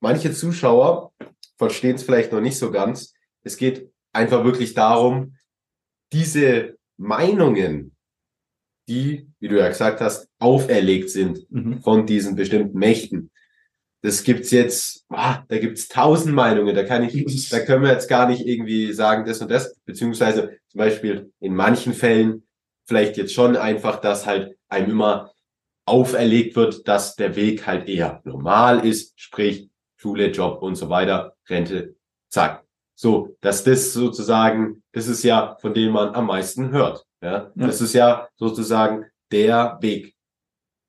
[0.00, 1.12] Manche Zuschauer
[1.58, 3.14] verstehen es vielleicht noch nicht so ganz.
[3.42, 5.36] Es geht einfach wirklich darum,
[6.12, 7.96] diese Meinungen,
[8.88, 11.82] die, wie du ja gesagt hast, auferlegt sind Mhm.
[11.82, 13.30] von diesen bestimmten Mächten.
[14.02, 18.08] Das gibt's jetzt, ah, da gibt's tausend Meinungen, da kann ich, da können wir jetzt
[18.08, 22.46] gar nicht irgendwie sagen das und das, beziehungsweise zum Beispiel in manchen Fällen
[22.86, 25.32] vielleicht jetzt schon einfach, dass halt einem immer
[25.86, 31.34] auferlegt wird, dass der Weg halt eher normal ist, sprich Schule, Job und so weiter,
[31.48, 31.96] Rente,
[32.28, 32.64] zack.
[32.94, 37.04] So, dass das sozusagen, das ist ja, von dem man am meisten hört.
[37.22, 37.66] Ja, Ja.
[37.66, 40.14] das ist ja sozusagen der Weg.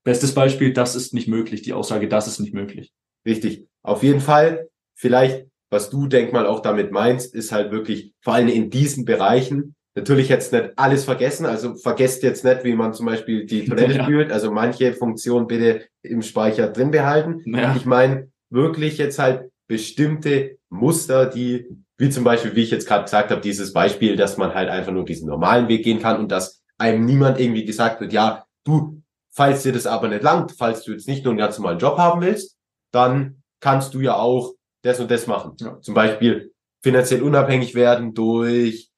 [0.03, 1.61] Bestes Beispiel, das ist nicht möglich.
[1.63, 2.93] Die Aussage, das ist nicht möglich.
[3.27, 3.67] Richtig.
[3.83, 8.33] Auf jeden Fall, vielleicht, was du denk mal auch damit meinst, ist halt wirklich, vor
[8.33, 12.93] allem in diesen Bereichen, natürlich jetzt nicht alles vergessen, also vergesst jetzt nicht, wie man
[12.93, 14.03] zum Beispiel die Toilette Ja.
[14.03, 17.41] spült, also manche Funktionen bitte im Speicher drin behalten.
[17.45, 17.75] Ja.
[17.75, 23.03] Ich meine wirklich jetzt halt bestimmte Muster, die, wie zum Beispiel, wie ich jetzt gerade
[23.03, 26.31] gesagt habe, dieses Beispiel, dass man halt einfach nur diesen normalen Weg gehen kann und
[26.31, 29.01] dass einem niemand irgendwie gesagt wird, ja, du
[29.37, 31.99] falls dir das aber nicht langt, falls du jetzt nicht nur einen ganz normalen Job
[31.99, 32.56] haben willst,
[32.91, 35.55] dann kannst du ja auch das und das machen.
[35.59, 35.79] Ja.
[35.81, 38.89] Zum Beispiel finanziell unabhängig werden durch,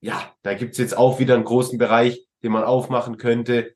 [0.00, 3.74] ja, da gibt's jetzt auch wieder einen großen Bereich, den man aufmachen könnte.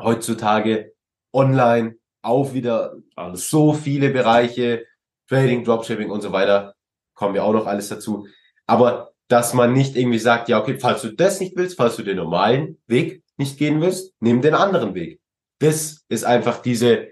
[0.00, 0.92] Heutzutage
[1.32, 3.48] online auch wieder alles.
[3.48, 4.84] so viele Bereiche,
[5.28, 6.74] Trading, Dropshipping und so weiter,
[7.14, 8.26] kommen ja auch noch alles dazu.
[8.66, 12.02] Aber dass man nicht irgendwie sagt, ja, okay, falls du das nicht willst, falls du
[12.02, 15.20] den normalen Weg nicht gehen willst, nimm den anderen Weg.
[15.58, 17.08] Das ist einfach diese,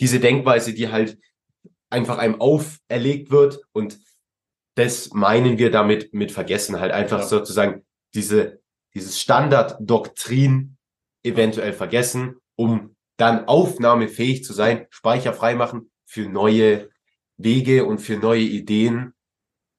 [0.00, 1.18] diese Denkweise, die halt
[1.90, 3.98] einfach einem auferlegt wird und
[4.74, 7.26] das meinen wir damit mit vergessen, halt einfach ja.
[7.26, 8.60] sozusagen diese,
[8.94, 10.76] dieses Standarddoktrin
[11.22, 16.90] eventuell vergessen, um dann aufnahmefähig zu sein, speicherfrei machen für neue
[17.36, 19.14] Wege und für neue Ideen,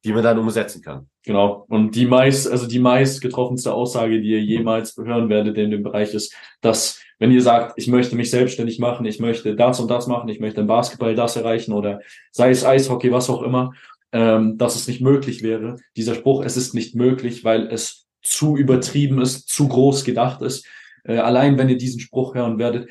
[0.06, 1.10] die man dann umsetzen kann.
[1.24, 1.66] Genau.
[1.68, 5.84] Und die meist, also die meist getroffenste Aussage, die ihr jemals hören werdet in dem
[5.84, 9.90] Bereich ist, dass wenn ihr sagt, ich möchte mich selbstständig machen, ich möchte das und
[9.90, 12.02] das machen, ich möchte im Basketball das erreichen oder
[12.32, 13.74] sei es Eishockey, was auch immer,
[14.12, 15.78] ähm, dass es nicht möglich wäre.
[15.96, 20.66] Dieser Spruch, es ist nicht möglich, weil es zu übertrieben ist, zu groß gedacht ist.
[21.04, 22.90] Äh, allein wenn ihr diesen Spruch hören werdet,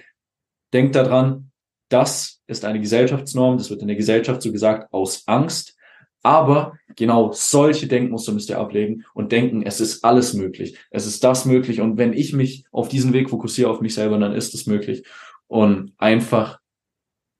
[0.72, 1.50] denkt daran,
[1.88, 5.76] das ist eine Gesellschaftsnorm, das wird in der Gesellschaft so gesagt aus Angst.
[6.24, 10.78] Aber genau solche Denkmuster müsst ihr ablegen und denken, es ist alles möglich.
[10.90, 11.82] Es ist das möglich.
[11.82, 15.06] Und wenn ich mich auf diesen Weg fokussiere, auf mich selber, dann ist es möglich.
[15.46, 16.60] Und einfach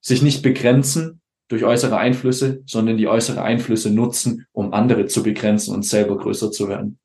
[0.03, 5.75] sich nicht begrenzen durch äußere Einflüsse, sondern die äußere Einflüsse nutzen, um andere zu begrenzen
[5.75, 6.99] und selber größer zu werden.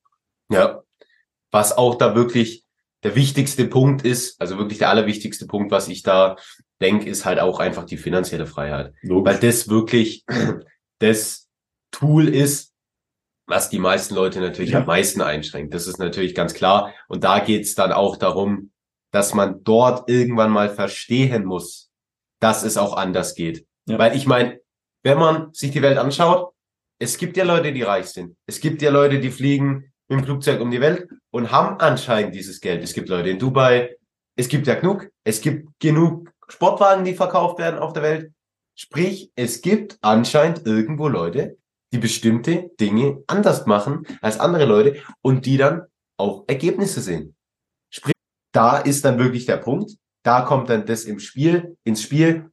[0.51, 0.83] Ja.
[1.51, 2.65] Was auch da wirklich
[3.03, 6.35] der wichtigste Punkt ist, also wirklich der allerwichtigste Punkt, was ich da
[6.81, 8.93] denke, ist halt auch einfach die finanzielle Freiheit.
[9.01, 9.33] Logisch.
[9.33, 10.25] Weil das wirklich
[10.99, 11.48] das
[11.91, 12.73] Tool ist,
[13.47, 14.79] was die meisten Leute natürlich ja.
[14.79, 15.73] am meisten einschränkt.
[15.73, 16.93] Das ist natürlich ganz klar.
[17.07, 18.71] Und da geht's dann auch darum,
[19.11, 21.89] dass man dort irgendwann mal verstehen muss,
[22.39, 23.65] dass es auch anders geht.
[23.87, 23.97] Ja.
[23.97, 24.59] Weil ich meine,
[25.03, 26.53] wenn man sich die Welt anschaut,
[26.99, 28.35] es gibt ja Leute, die reich sind.
[28.45, 32.35] Es gibt ja Leute, die fliegen mit dem Flugzeug um die Welt und haben anscheinend
[32.35, 32.83] dieses Geld.
[32.83, 33.95] Es gibt Leute in Dubai.
[34.35, 35.09] Es gibt ja genug.
[35.23, 38.31] Es gibt genug Sportwagen, die verkauft werden auf der Welt.
[38.75, 41.57] Sprich, es gibt anscheinend irgendwo Leute,
[41.91, 45.83] die bestimmte Dinge anders machen als andere Leute und die dann
[46.17, 47.35] auch Ergebnisse sehen.
[47.91, 48.13] Sprich,
[48.53, 52.49] da ist dann wirklich der Punkt, da kommt dann das im Spiel, ins Spiel,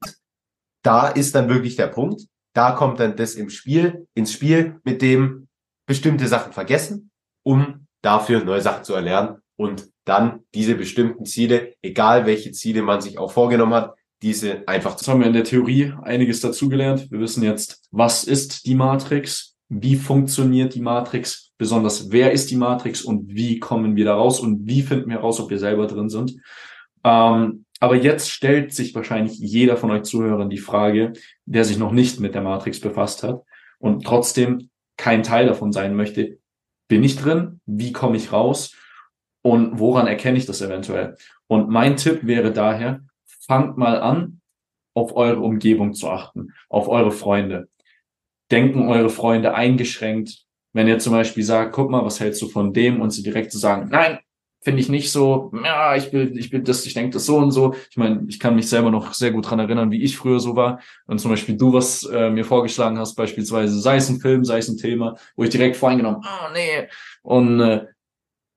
[0.83, 2.23] da ist dann wirklich der Punkt,
[2.55, 5.49] da kommt dann das im Spiel, ins Spiel, mit dem
[5.87, 7.11] bestimmte Sachen vergessen,
[7.45, 13.01] um dafür neue Sachen zu erlernen und dann diese bestimmten Ziele, egal welche Ziele man
[13.01, 13.95] sich auch vorgenommen hat,
[14.27, 14.93] diese einfach.
[14.93, 17.11] Jetzt haben wir in der Theorie einiges dazugelernt.
[17.13, 19.57] Wir wissen jetzt, was ist die Matrix?
[19.69, 21.53] Wie funktioniert die Matrix?
[21.59, 25.19] Besonders wer ist die Matrix und wie kommen wir da raus und wie finden wir
[25.19, 26.35] raus, ob wir selber drin sind?
[27.05, 31.13] Ähm, aber jetzt stellt sich wahrscheinlich jeder von euch Zuhörern die Frage,
[31.45, 33.43] der sich noch nicht mit der Matrix befasst hat
[33.79, 36.39] und trotzdem kein Teil davon sein möchte.
[36.89, 37.61] Bin ich drin?
[37.65, 38.75] Wie komme ich raus?
[39.43, 41.17] Und woran erkenne ich das eventuell?
[41.47, 43.06] Und mein Tipp wäre daher,
[43.47, 44.41] fangt mal an,
[44.95, 47.69] auf eure Umgebung zu achten, auf eure Freunde.
[48.51, 52.73] Denken eure Freunde eingeschränkt, wenn ihr zum Beispiel sagt, guck mal, was hältst du von
[52.73, 54.19] dem und sie direkt zu so sagen, nein,
[54.63, 57.51] finde ich nicht so, ja, ich will, ich will das, ich denke das so und
[57.51, 57.75] so.
[57.91, 60.57] Ich meine, ich kann mich selber noch sehr gut dran erinnern, wie ich früher so
[60.57, 60.81] war.
[61.07, 64.59] Und zum Beispiel du, was äh, mir vorgeschlagen hast, beispielsweise, sei es ein Film, sei
[64.59, 66.89] es ein Thema, wo ich direkt voreingenommen, oh, nee.
[67.23, 67.87] Und äh,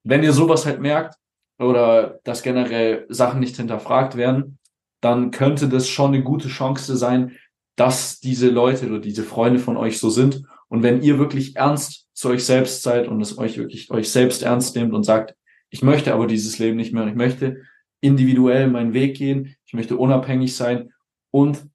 [0.04, 1.16] wenn ihr sowas halt merkt,
[1.60, 4.59] oder dass generell Sachen nicht hinterfragt werden,
[5.02, 7.38] dann könnte das schon eine gute Chance sein,
[7.76, 10.44] dass diese Leute oder diese Freunde von euch so sind.
[10.68, 14.44] Und wenn ihr wirklich ernst zu euch selbst seid und es euch wirklich euch selbst
[14.44, 15.36] ernst nehmt und sagt,
[15.70, 17.62] ich möchte aber dieses Leben nicht mehr ich möchte
[18.02, 20.92] individuell meinen Weg gehen, ich möchte unabhängig sein
[21.32, 21.66] und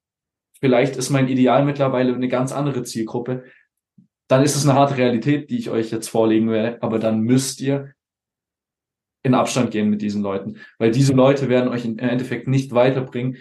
[0.59, 3.43] vielleicht ist mein Ideal mittlerweile eine ganz andere Zielgruppe,
[4.27, 7.61] dann ist es eine harte Realität, die ich euch jetzt vorlegen werde, aber dann müsst
[7.61, 7.94] ihr
[9.25, 13.37] in Abstand gehen mit diesen Leuten, weil diese Leute werden euch im Endeffekt nicht weiterbringen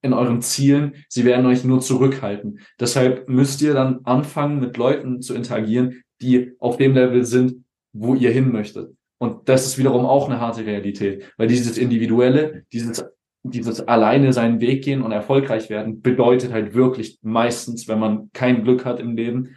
[0.00, 2.60] in euren Zielen, sie werden euch nur zurückhalten.
[2.78, 8.14] Deshalb müsst ihr dann anfangen, mit Leuten zu interagieren, die auf dem Level sind, wo
[8.14, 8.94] ihr hin möchtet.
[9.20, 13.04] Und das ist wiederum auch eine harte Realität, weil dieses Individuelle, dieses,
[13.42, 18.62] dieses alleine seinen Weg gehen und erfolgreich werden, bedeutet halt wirklich meistens, wenn man kein
[18.62, 19.56] Glück hat im Leben,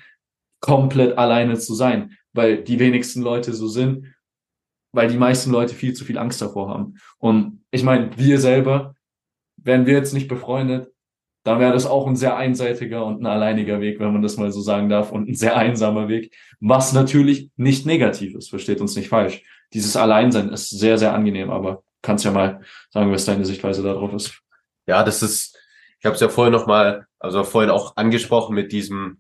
[0.60, 4.08] komplett alleine zu sein, weil die wenigsten Leute so sind
[4.92, 6.96] weil die meisten Leute viel zu viel Angst davor haben.
[7.18, 8.96] Und ich meine, wir selber,
[9.58, 10.92] wären wir jetzt nicht befreundet,
[11.44, 14.52] dann wäre das auch ein sehr einseitiger und ein alleiniger Weg, wenn man das mal
[14.52, 18.96] so sagen darf, und ein sehr einsamer Weg, was natürlich nicht negativ ist, versteht uns
[18.96, 19.44] nicht falsch.
[19.74, 24.14] Dieses Alleinsein ist sehr, sehr angenehm, aber kannst ja mal sagen, was deine Sichtweise darauf
[24.14, 24.40] ist.
[24.88, 25.58] Ja, das ist,
[26.00, 29.18] ich habe es ja vorhin noch mal, also vorhin auch angesprochen mit diesem,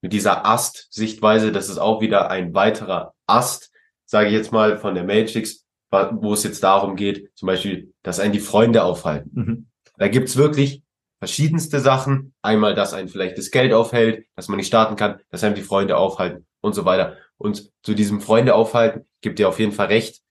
[0.00, 1.50] mit dieser Ast-Sichtweise.
[1.50, 3.72] Das ist auch wieder ein weiterer Ast,
[4.14, 8.20] sage ich jetzt mal, von der Matrix, wo es jetzt darum geht, zum Beispiel, dass
[8.20, 9.30] einen die Freunde aufhalten.
[9.34, 9.66] Mhm.
[9.98, 10.84] Da gibt's wirklich
[11.18, 12.32] verschiedenste Sachen.
[12.40, 15.62] Einmal, dass einen vielleicht das Geld aufhält, dass man nicht starten kann, dass einem die
[15.62, 17.16] Freunde aufhalten und so weiter.
[17.38, 20.22] Und zu diesem Freunde aufhalten gibt ihr auf jeden Fall recht.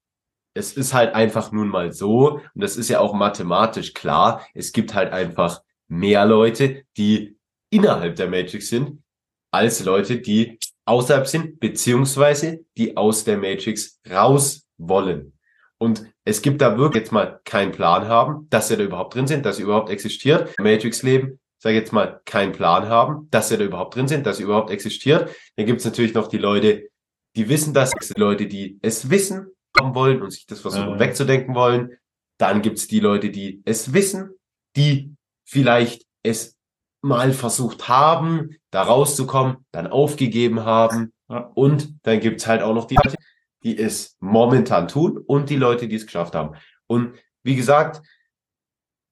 [0.54, 4.72] Es ist halt einfach nun mal so, und das ist ja auch mathematisch klar, es
[4.72, 7.36] gibt halt einfach mehr Leute, die
[7.70, 9.04] innerhalb der Matrix sind,
[9.52, 15.34] als Leute, die außerhalb sind, beziehungsweise die aus der Matrix raus wollen.
[15.78, 19.28] Und es gibt da wirklich jetzt mal keinen Plan haben, dass sie da überhaupt drin
[19.28, 20.58] sind, dass sie überhaupt existiert.
[20.58, 24.44] Matrix-Leben, sage jetzt mal, keinen Plan haben, dass sie da überhaupt drin sind, dass sie
[24.44, 25.30] überhaupt existiert.
[25.58, 26.90] Dann gibt es natürlich noch die Leute,
[27.36, 31.00] die wissen das, die Leute, die es wissen haben wollen und sich das versuchen ja.
[31.00, 31.98] wegzudenken wollen.
[32.38, 34.32] Dann gibt es die Leute, die es wissen,
[34.76, 35.16] die
[35.46, 36.56] vielleicht es
[37.04, 41.14] mal versucht haben, da rauszukommen, dann aufgegeben haben.
[41.30, 41.52] Ja.
[41.54, 43.18] Und dann gibt's halt auch noch die Leute,
[43.64, 46.56] die es momentan tun und die Leute, die es geschafft haben.
[46.88, 48.02] Und wie gesagt,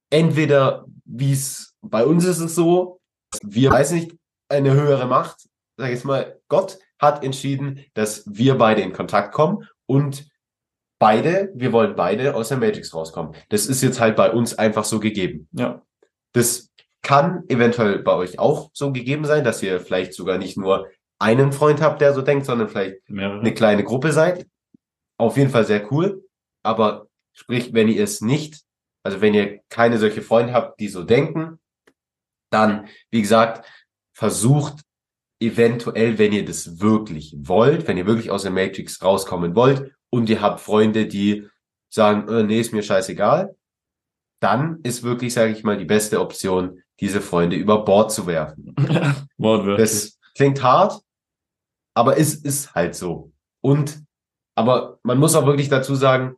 [0.10, 3.02] entweder wie es bei uns ist es so,
[3.44, 4.16] wir weiß nicht,
[4.50, 9.34] eine höhere Macht, sag ich jetzt mal, Gott hat entschieden, dass wir beide in Kontakt
[9.34, 10.30] kommen und
[11.00, 13.36] beide, wir wollen beide aus der Matrix rauskommen.
[13.50, 15.50] Das ist jetzt halt bei uns einfach so gegeben.
[15.52, 15.82] Ja.
[16.34, 20.90] Das kann eventuell bei euch auch so gegeben sein, dass ihr vielleicht sogar nicht nur
[21.20, 23.40] einen Freund habt, der so denkt, sondern vielleicht Mehrere.
[23.40, 24.48] eine kleine Gruppe seid.
[25.18, 26.24] Auf jeden Fall sehr cool.
[26.64, 28.62] Aber sprich, wenn ihr es nicht,
[29.04, 31.60] also wenn ihr keine solche Freunde habt, die so denken,
[32.52, 33.68] dann, wie gesagt,
[34.14, 34.82] versucht
[35.40, 40.30] eventuell, wenn ihr das wirklich wollt, wenn ihr wirklich aus der Matrix rauskommen wollt und
[40.30, 41.48] ihr habt Freunde, die
[41.90, 43.56] sagen, äh, nee, ist mir scheißegal,
[44.40, 48.76] dann ist wirklich, sage ich mal, die beste Option, diese Freunde über Bord zu werfen.
[49.78, 51.02] das klingt hart,
[51.96, 53.34] aber es ist halt so.
[53.62, 54.04] Und,
[54.56, 56.36] aber man muss auch wirklich dazu sagen,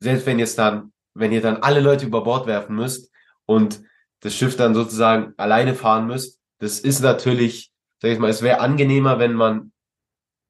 [0.00, 3.10] selbst wenn jetzt dann, wenn ihr dann alle Leute über Bord werfen müsst
[3.46, 3.82] und
[4.20, 8.60] das Schiff dann sozusagen alleine fahren müsst, das ist natürlich, sag ich mal, es wäre
[8.60, 9.72] angenehmer, wenn man,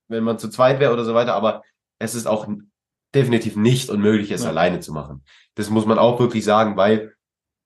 [0.09, 1.63] wenn man zu zweit wäre oder so weiter, aber
[1.99, 2.47] es ist auch
[3.15, 4.51] definitiv nicht unmöglich, es ja.
[4.51, 5.25] alleine zu machen.
[5.55, 7.15] Das muss man auch wirklich sagen, weil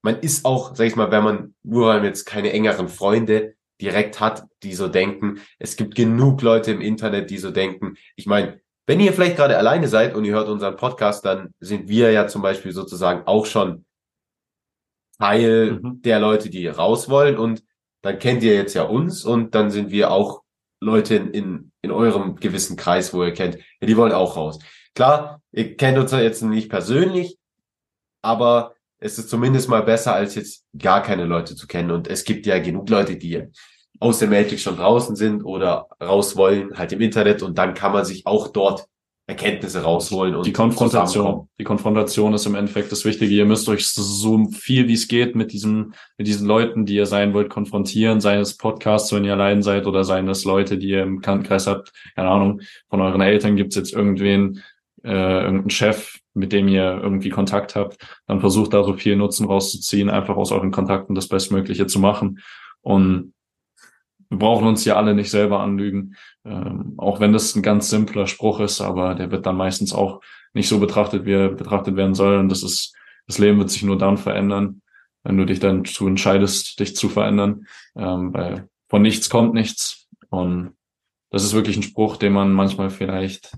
[0.06, 3.54] man ist auch, sag ich mal, wenn man, nur weil man jetzt keine engeren Freunde
[3.80, 7.96] direkt hat, die so denken, es gibt genug Leute im Internet, die so denken.
[8.14, 11.88] Ich meine, wenn ihr vielleicht gerade alleine seid und ihr hört unseren Podcast, dann sind
[11.88, 13.84] wir ja zum Beispiel sozusagen auch schon
[15.18, 16.02] Teil mhm.
[16.02, 17.64] der Leute, die raus wollen und
[18.02, 20.42] dann kennt ihr jetzt ja uns und dann sind wir auch
[20.80, 24.60] Leute in, in, in eurem gewissen Kreis, wo ihr kennt, ja, die wollen auch raus.
[24.94, 27.38] Klar, ihr kennt uns ja jetzt nicht persönlich,
[28.22, 31.90] aber es ist zumindest mal besser, als jetzt gar keine Leute zu kennen.
[31.90, 33.44] Und es gibt ja genug Leute, die
[34.00, 37.42] aus der Matrix schon draußen sind oder raus wollen, halt im Internet.
[37.42, 38.86] Und dann kann man sich auch dort
[39.28, 41.48] Erkenntnisse rausholen und die Konfrontation.
[41.58, 43.34] Die Konfrontation ist im Endeffekt das Wichtige.
[43.34, 47.06] Ihr müsst euch so viel wie es geht mit diesem, mit diesen Leuten, die ihr
[47.06, 51.16] sein wollt, konfrontieren, seines Podcasts, wenn ihr allein seid oder seines Leute, die ihr im
[51.16, 51.92] Bekanntenkreis habt.
[52.14, 54.62] Keine Ahnung, von euren Eltern gibt's jetzt irgendwen,
[55.02, 59.46] äh, irgendeinen Chef, mit dem ihr irgendwie Kontakt habt, dann versucht da so viel Nutzen
[59.46, 62.40] rauszuziehen, einfach aus euren Kontakten das Bestmögliche zu machen.
[62.82, 63.32] Und
[64.28, 68.26] wir brauchen uns ja alle nicht selber anlügen, ähm, auch wenn das ein ganz simpler
[68.26, 70.20] Spruch ist, aber der wird dann meistens auch
[70.52, 72.36] nicht so betrachtet, wie er betrachtet werden soll.
[72.38, 72.94] Und das ist,
[73.26, 74.82] das Leben wird sich nur dann verändern,
[75.24, 80.08] wenn du dich dann zu entscheidest, dich zu verändern, ähm, weil von nichts kommt nichts.
[80.28, 80.74] Und
[81.30, 83.52] das ist wirklich ein Spruch, den man manchmal vielleicht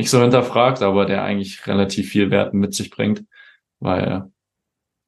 [0.00, 3.24] nicht so hinterfragt, aber der eigentlich relativ viel Wert mit sich bringt,
[3.80, 4.24] weil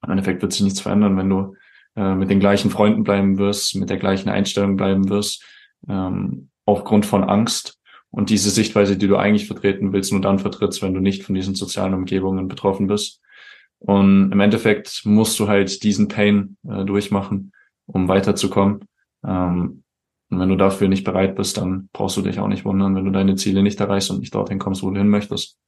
[0.05, 1.57] im Endeffekt wird sich nichts verändern, wenn du
[1.97, 5.45] äh, mit den gleichen Freunden bleiben wirst, mit der gleichen Einstellung bleiben wirst,
[5.89, 10.83] ähm, aufgrund von Angst und diese Sichtweise, die du eigentlich vertreten willst, nur dann vertrittst,
[10.83, 13.23] wenn du nicht von diesen sozialen Umgebungen betroffen bist.
[13.79, 17.53] Und im Endeffekt musst du halt diesen Pain äh, durchmachen,
[17.87, 18.81] um weiterzukommen.
[19.27, 19.82] Ähm,
[20.33, 23.05] und wenn du dafür nicht bereit bist, dann brauchst du dich auch nicht wundern, wenn
[23.05, 25.59] du deine Ziele nicht erreichst und nicht dorthin kommst, wo du hin möchtest.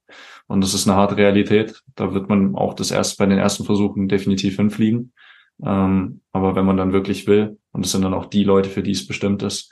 [0.47, 1.83] Und das ist eine harte Realität.
[1.93, 5.13] Da wird man auch das erst bei den ersten Versuchen definitiv hinfliegen.
[5.63, 8.81] Ähm, aber wenn man dann wirklich will, und es sind dann auch die Leute, für
[8.81, 9.71] die es bestimmt ist,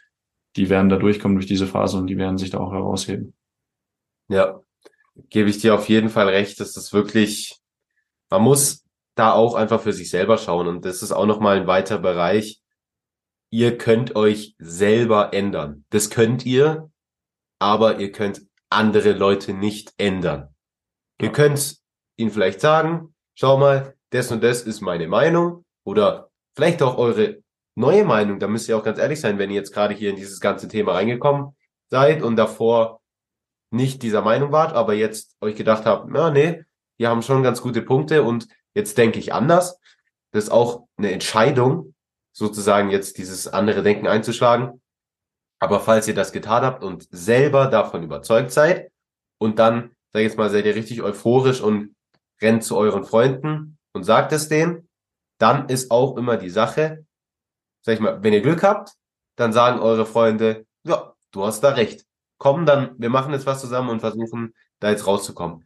[0.58, 3.34] die werden da durchkommen durch diese Phase und die werden sich da auch herausheben.
[4.30, 4.62] Ja,
[5.32, 7.56] gebe ich dir auf jeden Fall recht, dass das wirklich,
[8.30, 8.86] man muss
[9.16, 10.68] da auch einfach für sich selber schauen.
[10.68, 12.63] Und das ist auch nochmal ein weiter Bereich,
[13.54, 15.86] ihr könnt euch selber ändern.
[15.92, 16.90] Das könnt ihr,
[17.60, 18.42] aber ihr könnt
[18.72, 20.56] andere Leute nicht ändern.
[21.22, 21.78] Ihr könnt
[22.18, 27.44] ihnen vielleicht sagen, schau mal, das und das ist meine Meinung oder vielleicht auch eure
[27.76, 28.40] neue Meinung.
[28.40, 30.68] Da müsst ihr auch ganz ehrlich sein, wenn ihr jetzt gerade hier in dieses ganze
[30.68, 31.56] Thema reingekommen
[31.92, 33.02] seid und davor
[33.70, 36.64] nicht dieser Meinung wart, aber jetzt euch gedacht habt, na nee,
[37.00, 39.78] die haben schon ganz gute Punkte und jetzt denke ich anders.
[40.32, 41.93] Das ist auch eine Entscheidung,
[42.34, 44.82] sozusagen jetzt dieses andere Denken einzuschlagen.
[45.60, 48.92] Aber falls ihr das getan habt und selber davon überzeugt seid
[49.38, 51.96] und dann, sag ich jetzt mal, seid ihr richtig euphorisch und
[52.42, 54.90] rennt zu euren Freunden und sagt es denen,
[55.38, 57.06] dann ist auch immer die Sache,
[57.82, 58.94] sag ich mal, wenn ihr Glück habt,
[59.38, 62.06] dann sagen eure Freunde, ja, du hast da recht
[62.44, 65.66] komm, dann, wir machen jetzt was zusammen und versuchen, da jetzt rauszukommen.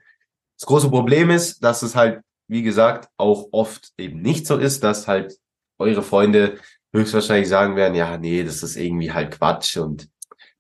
[0.60, 4.84] Das große Problem ist, dass es halt, wie gesagt, auch oft eben nicht so ist,
[4.84, 5.40] dass halt
[5.78, 6.60] eure Freunde
[6.94, 10.10] höchstwahrscheinlich sagen werden, ja, nee, das ist irgendwie halt Quatsch und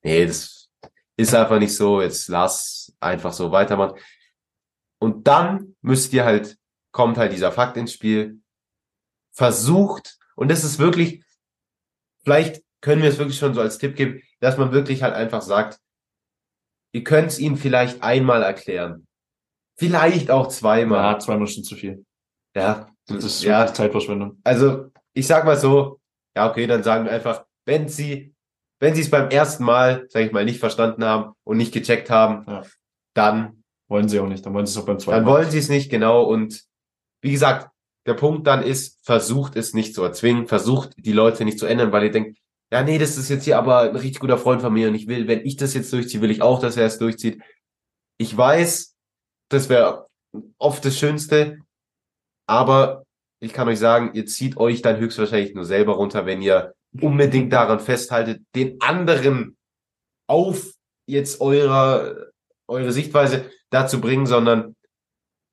[0.03, 0.69] nee, das
[1.15, 3.99] ist einfach nicht so, jetzt lass einfach so weitermachen.
[4.99, 6.57] Und dann müsst ihr halt,
[6.91, 8.39] kommt halt dieser Fakt ins Spiel,
[9.31, 11.23] versucht, und das ist wirklich,
[12.23, 15.41] vielleicht können wir es wirklich schon so als Tipp geben, dass man wirklich halt einfach
[15.41, 15.79] sagt,
[16.97, 19.07] Ihr könnt es ihnen vielleicht einmal erklären.
[19.77, 20.97] Vielleicht auch zweimal.
[20.97, 22.05] Ja, zweimal schon zu viel.
[22.55, 22.89] Ja.
[23.05, 23.71] Das ist ja.
[23.71, 24.39] Zeitverschwendung.
[24.43, 25.99] Also, ich sag mal so,
[26.35, 28.35] ja, okay, dann sagen wir einfach, wenn sie,
[28.79, 32.09] wenn sie es beim ersten Mal, sag ich mal, nicht verstanden haben und nicht gecheckt
[32.11, 32.63] haben, ja.
[33.15, 35.31] dann wollen sie auch nicht, dann wollen sie es auch beim zweiten Mal.
[35.31, 36.23] Dann wollen sie es nicht, genau.
[36.23, 36.63] Und
[37.21, 37.69] wie gesagt,
[38.05, 41.91] der Punkt dann ist, versucht es nicht zu erzwingen, versucht die Leute nicht zu ändern,
[41.91, 42.37] weil ihr denkt,
[42.71, 45.07] ja, nee, das ist jetzt hier aber ein richtig guter Freund von mir und ich
[45.07, 47.41] will, wenn ich das jetzt durchziehe, will ich auch, dass er es durchzieht.
[48.17, 48.95] Ich weiß,
[49.49, 50.07] das wäre
[50.59, 51.59] oft das Schönste,
[52.45, 53.06] aber
[53.39, 57.53] ich kann euch sagen, ihr zieht euch dann höchstwahrscheinlich nur selber runter, wenn ihr unbedingt
[57.53, 59.57] daran festhaltet, den anderen
[60.27, 60.73] auf
[61.05, 62.15] jetzt eurer,
[62.67, 64.75] eure Sichtweise dazu bringen, sondern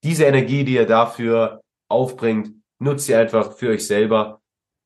[0.03, 4.41] diese Energie, die ihr dafür aufbringt, nutzt ihr einfach für euch selber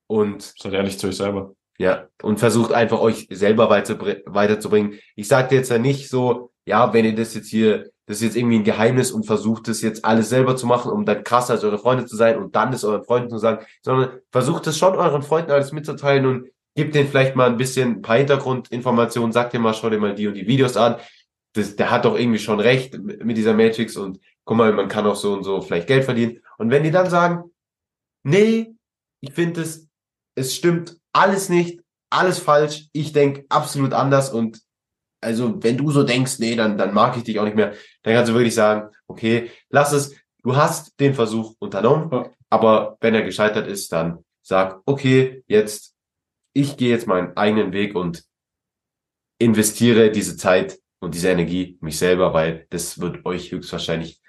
[0.09, 1.55] und seid ehrlich zu euch selber.
[1.79, 4.99] Ja, und versucht einfach euch selber weiterzubringen.
[5.15, 8.37] Ich sage jetzt ja nicht so, ja, wenn ihr das jetzt hier, das ist jetzt
[8.37, 11.63] irgendwie ein Geheimnis und versucht das jetzt alles selber zu machen, um dann krasser als
[11.63, 14.97] eure Freunde zu sein und dann es euren Freunden zu sagen, sondern versucht es schon
[14.97, 19.53] euren Freunden alles mitzuteilen und gebt denen vielleicht mal ein bisschen ein paar Hintergrundinformationen, sagt
[19.53, 20.97] ihr mal, schau dir mal die und die Videos an.
[21.53, 25.07] Das, der hat doch irgendwie schon recht mit dieser Matrix und guck mal, man kann
[25.07, 26.41] auch so und so vielleicht Geld verdienen.
[26.57, 27.51] Und wenn die dann sagen,
[28.23, 28.75] nee,
[29.21, 29.87] ich finde es,
[30.35, 32.87] es stimmt alles nicht, alles falsch.
[32.93, 34.63] Ich denke absolut anders und
[35.21, 38.15] also wenn du so denkst, nee, dann, dann mag ich dich auch nicht mehr, dann
[38.15, 42.31] kannst du wirklich sagen, okay, lass es, du hast den Versuch unternommen, ja.
[42.51, 45.95] aber wenn er gescheitert ist, dann sag, okay, jetzt,
[46.53, 48.25] ich gehe jetzt meinen eigenen Weg und
[49.39, 54.21] investiere diese Zeit und diese Energie mich selber, weil das wird euch höchstwahrscheinlich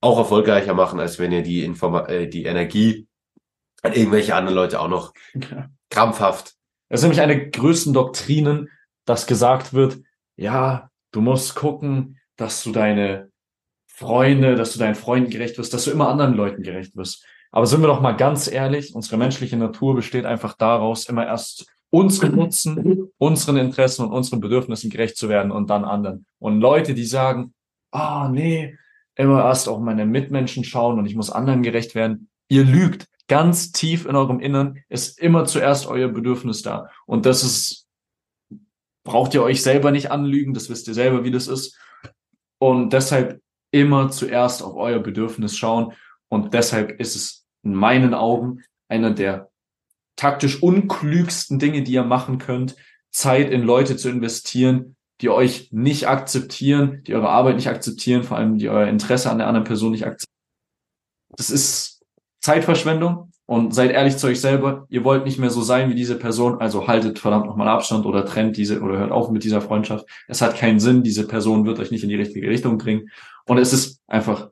[0.00, 3.08] auch erfolgreicher machen, als wenn ihr die, Informa äh, die Energie
[3.82, 6.54] an irgendwelche anderen Leute auch noch ja krampfhaft.
[6.88, 8.70] Es ist nämlich eine der größten Doktrinen,
[9.04, 9.98] dass gesagt wird,
[10.38, 13.30] ja, du musst gucken, dass du deine
[13.86, 17.26] Freunde, dass du deinen Freunden gerecht wirst, dass du immer anderen Leuten gerecht wirst.
[17.50, 21.66] Aber sind wir doch mal ganz ehrlich, unsere menschliche Natur besteht einfach daraus, immer erst
[21.90, 26.26] unseren Nutzen, unseren Interessen und unseren Bedürfnissen gerecht zu werden und dann anderen.
[26.38, 27.54] Und Leute, die sagen,
[27.90, 28.76] ah, nee,
[29.16, 33.72] immer erst auch meine Mitmenschen schauen und ich muss anderen gerecht werden, ihr lügt ganz
[33.72, 36.88] tief in eurem Innern ist immer zuerst euer Bedürfnis da.
[37.06, 37.87] Und das ist,
[39.08, 41.76] braucht ihr euch selber nicht anlügen, das wisst ihr selber, wie das ist.
[42.58, 43.40] Und deshalb
[43.70, 45.92] immer zuerst auf euer Bedürfnis schauen.
[46.28, 49.50] Und deshalb ist es in meinen Augen einer der
[50.16, 52.76] taktisch unklügsten Dinge, die ihr machen könnt,
[53.10, 58.36] Zeit in Leute zu investieren, die euch nicht akzeptieren, die eure Arbeit nicht akzeptieren, vor
[58.36, 60.28] allem die euer Interesse an der anderen Person nicht akzeptieren.
[61.36, 62.04] Das ist
[62.40, 66.18] Zeitverschwendung und seid ehrlich zu euch selber, ihr wollt nicht mehr so sein wie diese
[66.18, 70.04] Person, also haltet verdammt nochmal Abstand oder trennt diese oder hört auf mit dieser Freundschaft.
[70.26, 73.08] Es hat keinen Sinn, diese Person wird euch nicht in die richtige Richtung bringen.
[73.46, 74.50] Und es ist einfach,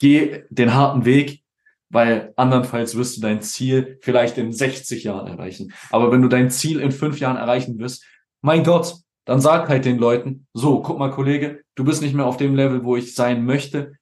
[0.00, 1.44] geh den harten Weg,
[1.88, 5.72] weil andernfalls wirst du dein Ziel vielleicht in 60 Jahren erreichen.
[5.92, 8.04] Aber wenn du dein Ziel in fünf Jahren erreichen wirst,
[8.40, 12.26] mein Gott, dann sag halt den Leuten, so, guck mal, Kollege, du bist nicht mehr
[12.26, 13.92] auf dem Level, wo ich sein möchte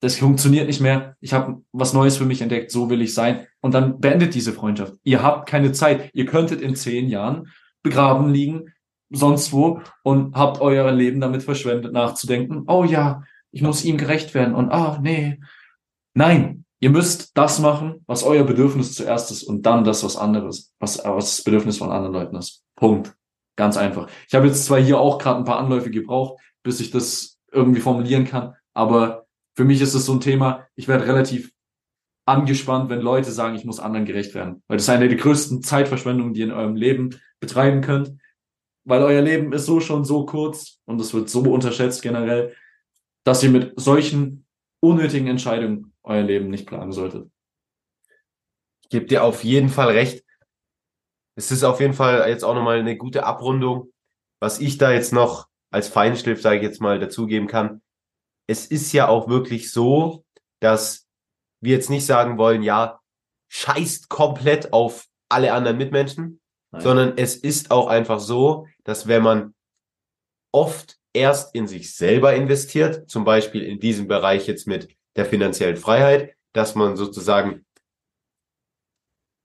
[0.00, 3.46] das funktioniert nicht mehr, ich habe was Neues für mich entdeckt, so will ich sein.
[3.68, 4.94] Und dann beendet diese Freundschaft.
[5.04, 6.08] Ihr habt keine Zeit.
[6.14, 7.52] Ihr könntet in zehn Jahren
[7.82, 8.72] begraben liegen,
[9.10, 14.32] sonst wo, und habt euer Leben damit verschwendet, nachzudenken, oh ja, ich muss ihm gerecht
[14.32, 15.38] werden und ah, nee.
[16.14, 20.72] Nein, ihr müsst das machen, was euer Bedürfnis zuerst ist und dann das, was anderes,
[20.78, 22.64] was, was das Bedürfnis von anderen Leuten ist.
[22.74, 23.14] Punkt.
[23.54, 24.08] Ganz einfach.
[24.26, 27.82] Ich habe jetzt zwar hier auch gerade ein paar Anläufe gebraucht, bis ich das irgendwie
[27.82, 31.52] formulieren kann, aber für mich ist es so ein Thema, ich werde relativ
[32.28, 34.62] angespannt, wenn Leute sagen, ich muss anderen gerecht werden.
[34.68, 38.18] Weil das ist eine der größten Zeitverschwendungen, die ihr in eurem Leben betreiben könnt.
[38.84, 42.54] Weil euer Leben ist so schon so kurz und es wird so unterschätzt generell,
[43.24, 44.46] dass ihr mit solchen
[44.80, 47.30] unnötigen Entscheidungen euer Leben nicht planen solltet.
[48.82, 50.24] Ich gebe dir auf jeden Fall recht.
[51.34, 53.92] Es ist auf jeden Fall jetzt auch nochmal eine gute Abrundung.
[54.40, 57.82] Was ich da jetzt noch als Feinschliff, sage ich jetzt mal, dazugeben kann.
[58.46, 60.24] Es ist ja auch wirklich so,
[60.60, 61.07] dass
[61.60, 63.00] wir jetzt nicht sagen wollen, ja,
[63.48, 66.40] scheißt komplett auf alle anderen Mitmenschen,
[66.70, 66.82] Nein.
[66.82, 69.54] sondern es ist auch einfach so, dass wenn man
[70.52, 75.76] oft erst in sich selber investiert, zum Beispiel in diesem Bereich jetzt mit der finanziellen
[75.76, 77.66] Freiheit, dass man sozusagen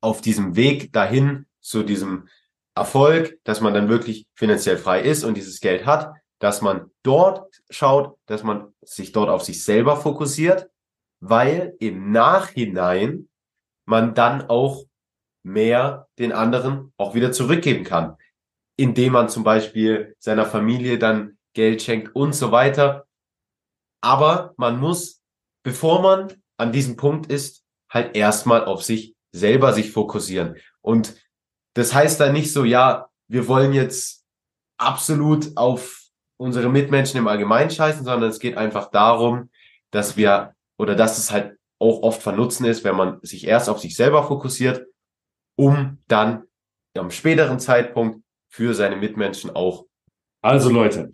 [0.02, 2.28] auf diesem Weg dahin zu diesem
[2.76, 7.62] Erfolg, dass man dann wirklich finanziell frei ist und dieses Geld hat, dass man dort
[7.70, 10.70] schaut, dass man sich dort auf sich selber fokussiert
[11.26, 13.30] weil im Nachhinein
[13.86, 14.84] man dann auch
[15.42, 18.18] mehr den anderen auch wieder zurückgeben kann,
[18.76, 23.08] indem man zum Beispiel seiner Familie dann Geld schenkt und so weiter.
[24.02, 25.22] Aber man muss,
[25.64, 30.58] bevor man an diesem Punkt ist, halt erstmal auf sich selber sich fokussieren.
[30.82, 31.16] Und
[31.74, 34.26] das heißt dann nicht so, ja, wir wollen jetzt
[34.78, 36.02] absolut auf
[36.36, 39.50] unsere Mitmenschen im Allgemeinen scheißen, sondern es geht einfach darum,
[39.92, 40.54] dass wir
[40.84, 44.24] oder dass es halt auch oft vernutzen ist, wenn man sich erst auf sich selber
[44.24, 44.86] fokussiert,
[45.56, 46.44] um dann
[46.98, 49.86] am späteren Zeitpunkt für seine Mitmenschen auch.
[50.42, 51.14] Also Leute,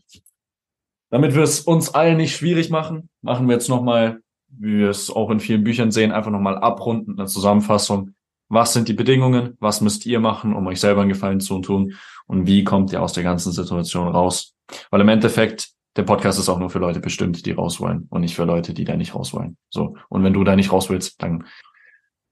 [1.10, 5.10] damit wir es uns allen nicht schwierig machen, machen wir jetzt nochmal, wie wir es
[5.10, 8.16] auch in vielen Büchern sehen, einfach nochmal abrunden, eine Zusammenfassung.
[8.50, 9.56] Was sind die Bedingungen?
[9.60, 11.94] Was müsst ihr machen, um euch selber einen Gefallen zu tun?
[12.26, 14.56] Und wie kommt ihr aus der ganzen Situation raus?
[14.90, 18.22] Weil im Endeffekt der Podcast ist auch nur für Leute bestimmt, die raus wollen und
[18.22, 19.58] nicht für Leute, die da nicht raus wollen.
[19.70, 19.98] So.
[20.08, 21.44] Und wenn du da nicht raus willst, dann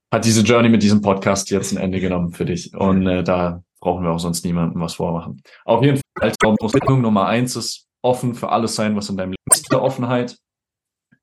[0.09, 2.73] hat diese Journey mit diesem Podcast jetzt ein Ende genommen für dich.
[2.73, 5.41] Und äh, da brauchen wir auch sonst niemandem was vormachen.
[5.65, 9.51] Auf jeden Fall, Bedingung Nummer eins ist offen für alles sein, was in deinem Leben
[9.51, 9.69] ist.
[9.69, 10.37] Der Offenheit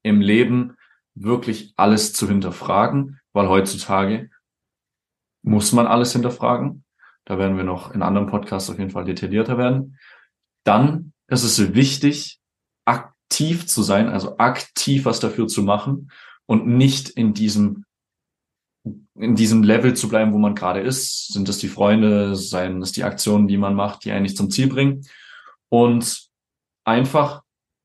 [0.02, 0.76] im Leben
[1.14, 4.28] wirklich alles zu hinterfragen, weil heutzutage
[5.42, 6.84] muss man alles hinterfragen.
[7.24, 9.98] Da werden wir noch in anderen Podcasts auf jeden Fall detaillierter werden.
[10.64, 12.40] Dann es ist wichtig,
[12.84, 16.10] aktiv zu sein, also aktiv was dafür zu machen
[16.46, 17.84] und nicht in diesem
[19.14, 21.32] in diesem Level zu bleiben, wo man gerade ist.
[21.32, 24.66] Sind es die Freunde, seien es die Aktionen, die man macht, die eigentlich zum Ziel
[24.66, 25.06] bringen.
[25.70, 26.28] Und
[26.84, 27.42] einfach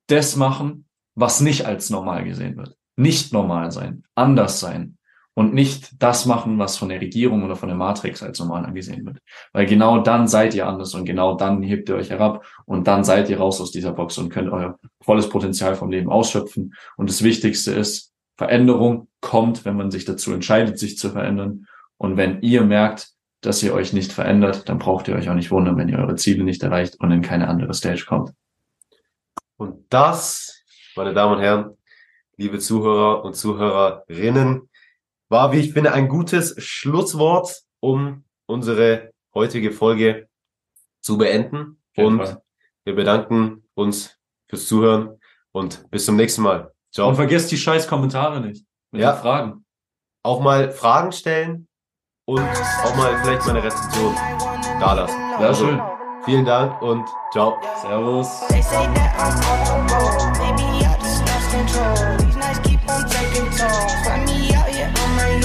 [0.08, 0.86] das machen,
[1.16, 2.76] was nicht als normal gesehen wird.
[2.98, 4.98] Nicht normal sein, anders sein,
[5.34, 9.06] und nicht das machen, was von der Regierung oder von der Matrix als normal angesehen
[9.06, 9.20] wird.
[9.54, 13.04] Weil genau dann seid ihr anders und genau dann hebt ihr euch herab und dann
[13.04, 16.74] seid ihr raus aus dieser Box und könnt euer volles Potenzial vom Leben ausschöpfen.
[16.98, 21.68] Und das Wichtigste ist, Veränderung kommt, wenn man sich dazu entscheidet, sich zu verändern.
[21.98, 23.10] Und wenn ihr merkt,
[23.42, 26.16] dass ihr euch nicht verändert, dann braucht ihr euch auch nicht wundern, wenn ihr eure
[26.16, 28.32] Ziele nicht erreicht und in keine andere Stage kommt.
[29.58, 30.64] Und das,
[30.96, 31.78] meine Damen und Herren,
[32.38, 34.70] liebe Zuhörer und Zuhörerinnen,
[35.30, 40.28] war, wie ich finde, ein gutes Schlusswort, um unsere heutige Folge
[41.02, 41.82] zu beenden.
[41.96, 42.42] Und Fall.
[42.84, 44.18] wir bedanken uns
[44.50, 45.20] fürs Zuhören
[45.52, 46.72] und bis zum nächsten Mal.
[46.92, 47.10] Ciao.
[47.10, 49.14] Und vergesst die scheiß Kommentare nicht mit ja.
[49.14, 49.66] den Fragen.
[50.24, 51.68] Auch mal Fragen stellen
[52.26, 54.16] und auch mal vielleicht mal eine Rezension
[54.80, 55.18] da lassen.
[55.38, 55.82] Sehr also, schön.
[56.26, 57.58] Vielen Dank und ciao.
[57.82, 58.28] Servus.